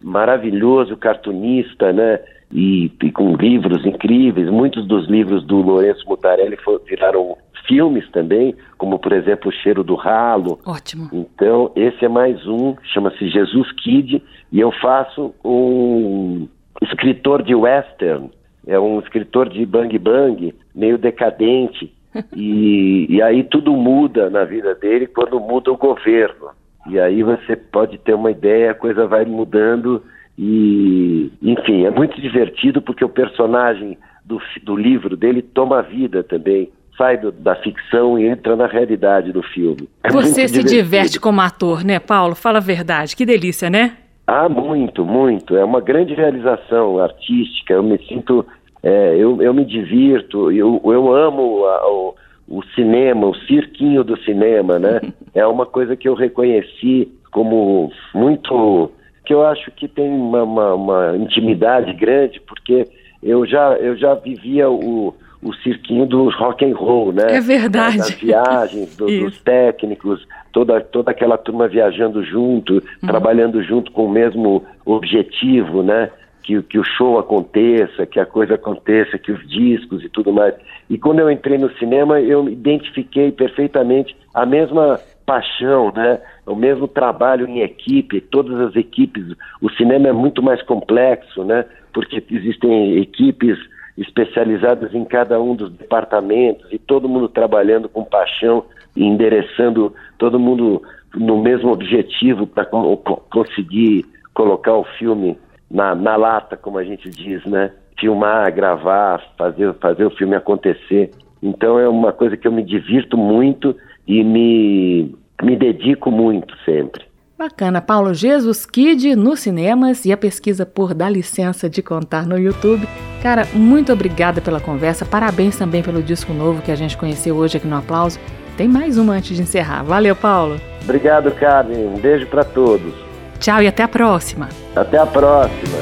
[0.00, 2.20] Maravilhoso cartunista, né?
[2.52, 4.48] E, e, com livros incríveis.
[4.50, 7.36] Muitos dos livros do Lourenço Mutarelli viraram
[7.66, 10.58] filmes também, como por exemplo O Cheiro do Ralo.
[10.66, 11.08] Ótimo.
[11.12, 16.46] Então, esse é mais um, chama-se Jesus Kid, e eu faço um
[16.82, 18.30] escritor de western,
[18.66, 21.92] é um escritor de bang bang, meio decadente.
[22.36, 26.50] e, e aí tudo muda na vida dele quando muda o governo.
[26.88, 30.02] E aí você pode ter uma ideia, a coisa vai mudando
[30.38, 36.70] e, enfim, é muito divertido porque o personagem do, do livro dele toma vida também.
[36.96, 39.88] Sai do, da ficção e entra na realidade do filme.
[40.04, 40.68] É Você se divertido.
[40.68, 42.34] diverte como ator, né, Paulo?
[42.34, 43.16] Fala a verdade.
[43.16, 43.96] Que delícia, né?
[44.26, 45.56] Ah, muito, muito.
[45.56, 47.74] É uma grande realização artística.
[47.74, 48.44] Eu me sinto.
[48.82, 52.14] É, eu, eu me divirto, eu, eu amo a, o,
[52.48, 55.00] o cinema, o cirquinho do cinema, né?
[55.34, 58.90] É uma coisa que eu reconheci como muito.
[59.24, 62.88] Que eu acho que tem uma, uma, uma intimidade grande, porque
[63.22, 67.36] eu já, eu já vivia o, o cirquinho do rock and roll, né?
[67.36, 67.98] É verdade.
[67.98, 72.80] Das viagens, do, dos técnicos, toda, toda aquela turma viajando junto, uhum.
[73.06, 76.10] trabalhando junto com o mesmo objetivo, né?
[76.42, 80.54] Que, que o show aconteça, que a coisa aconteça, que os discos e tudo mais.
[80.90, 86.20] E quando eu entrei no cinema, eu identifiquei perfeitamente a mesma paixão, né?
[86.46, 89.24] O mesmo trabalho em equipe, todas as equipes.
[89.60, 91.64] O cinema é muito mais complexo, né?
[91.92, 93.58] Porque existem equipes
[93.96, 98.64] especializadas em cada um dos departamentos e todo mundo trabalhando com paixão,
[98.96, 100.82] endereçando todo mundo
[101.14, 105.38] no mesmo objetivo para conseguir colocar o filme
[105.72, 107.72] na, na lata, como a gente diz, né?
[107.98, 111.10] Filmar, gravar, fazer, fazer o filme acontecer.
[111.42, 113.74] Então é uma coisa que eu me divirto muito
[114.06, 117.04] e me, me dedico muito sempre.
[117.38, 122.38] Bacana, Paulo Jesus Kid nos cinemas e a pesquisa por Dá Licença de Contar no
[122.38, 122.86] YouTube.
[123.20, 127.56] Cara, muito obrigada pela conversa, parabéns também pelo disco novo que a gente conheceu hoje
[127.56, 128.20] aqui no Aplauso.
[128.56, 129.82] Tem mais uma antes de encerrar.
[129.82, 130.60] Valeu, Paulo.
[130.84, 131.86] Obrigado, Carmen.
[131.86, 133.11] Um beijo para todos.
[133.42, 134.48] Tchau e até a próxima.
[134.76, 135.78] Até a próxima.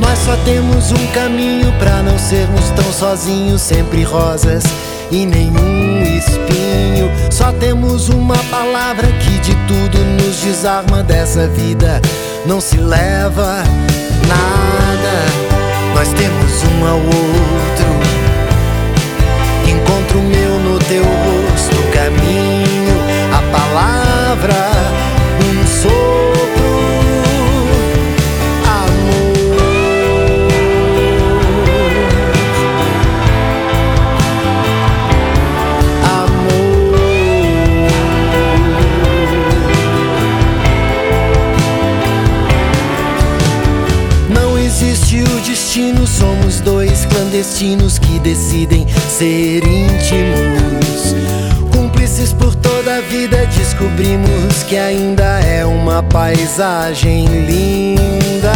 [0.00, 4.64] Nós só temos um caminho para não sermos tão sozinhos, sempre rosas
[5.12, 7.08] e nenhum espinho.
[7.30, 12.00] Só temos uma palavra que de tudo nos desarma dessa vida.
[12.44, 13.62] Não se leva
[14.26, 15.14] nada.
[15.94, 17.88] Nós temos um ao outro.
[19.70, 22.98] Encontro meu no teu rosto, caminho,
[23.32, 24.97] a palavra,
[46.18, 50.67] somos dois clandestinos que decidem ser íntimos.
[52.32, 58.52] Por toda a vida, descobrimos que ainda é uma paisagem linda.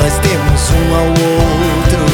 [0.00, 2.04] Nós temos um ao outro.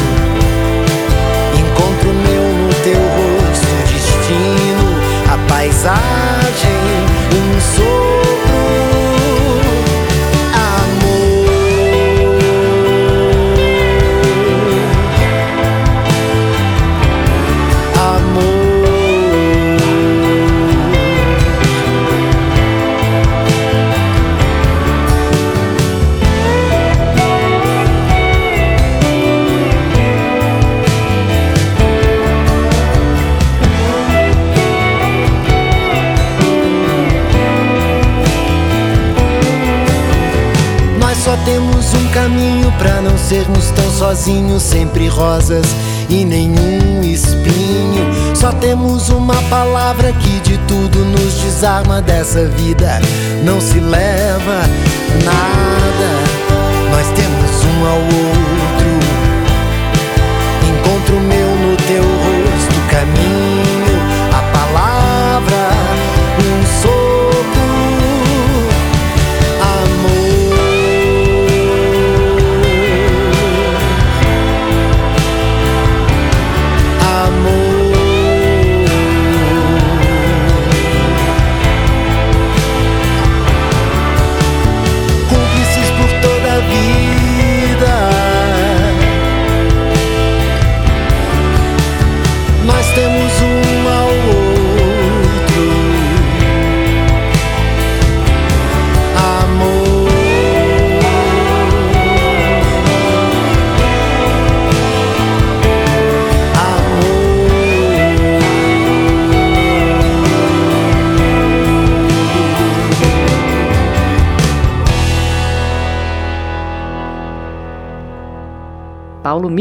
[1.58, 4.86] Encontro meu no teu rosto, destino,
[5.32, 6.78] a paisagem,
[7.34, 7.60] um
[41.88, 41.98] sopro.
[42.18, 45.64] caminho para não sermos tão sozinhos, sempre rosas
[46.08, 48.04] e nenhum espinho.
[48.34, 53.00] Só temos uma palavra que de tudo nos desarma dessa vida.
[53.44, 54.62] Não se leva
[55.24, 56.10] nada.
[56.90, 58.88] Nós temos um ao outro.
[60.68, 63.57] Encontro meu no teu rosto, caminho,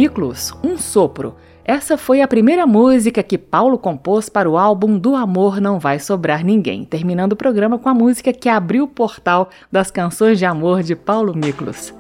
[0.08, 1.36] Miklos, Um Sopro.
[1.66, 6.00] Essa foi a primeira música que Paulo compôs para o álbum Do Amor Não Vai
[6.00, 10.46] Sobrar Ninguém, terminando o programa com a música que abriu o portal das canções de
[10.46, 11.94] amor de Paulo Miklos.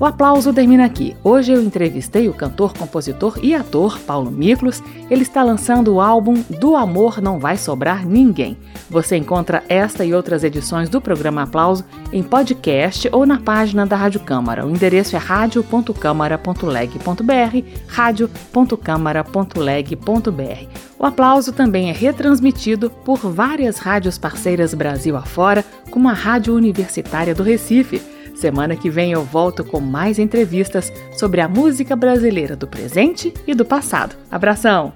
[0.00, 1.14] O aplauso termina aqui.
[1.22, 4.82] Hoje eu entrevistei o cantor, compositor e ator Paulo Miklos.
[5.10, 8.56] Ele está lançando o álbum Do Amor Não Vai Sobrar Ninguém.
[8.88, 11.84] Você encontra esta e outras edições do programa Aplauso
[12.14, 14.64] em podcast ou na página da Rádio Câmara.
[14.64, 20.66] O endereço é radio.câmara.leg.br, radio.câmara.leg.br.
[20.98, 27.34] O aplauso também é retransmitido por várias rádios parceiras Brasil afora, como a Rádio Universitária
[27.34, 28.00] do Recife.
[28.40, 33.54] Semana que vem eu volto com mais entrevistas sobre a música brasileira do presente e
[33.54, 34.16] do passado.
[34.30, 34.94] Abração!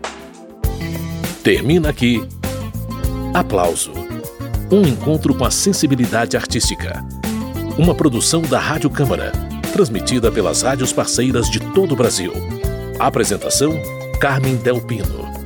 [1.42, 2.26] Termina aqui.
[3.34, 3.92] Aplauso.
[4.72, 7.04] Um encontro com a sensibilidade artística.
[7.76, 9.30] Uma produção da Rádio Câmara,
[9.74, 12.32] transmitida pelas rádios parceiras de todo o Brasil.
[12.98, 13.74] Apresentação:
[14.18, 15.43] Carmen Del Pino.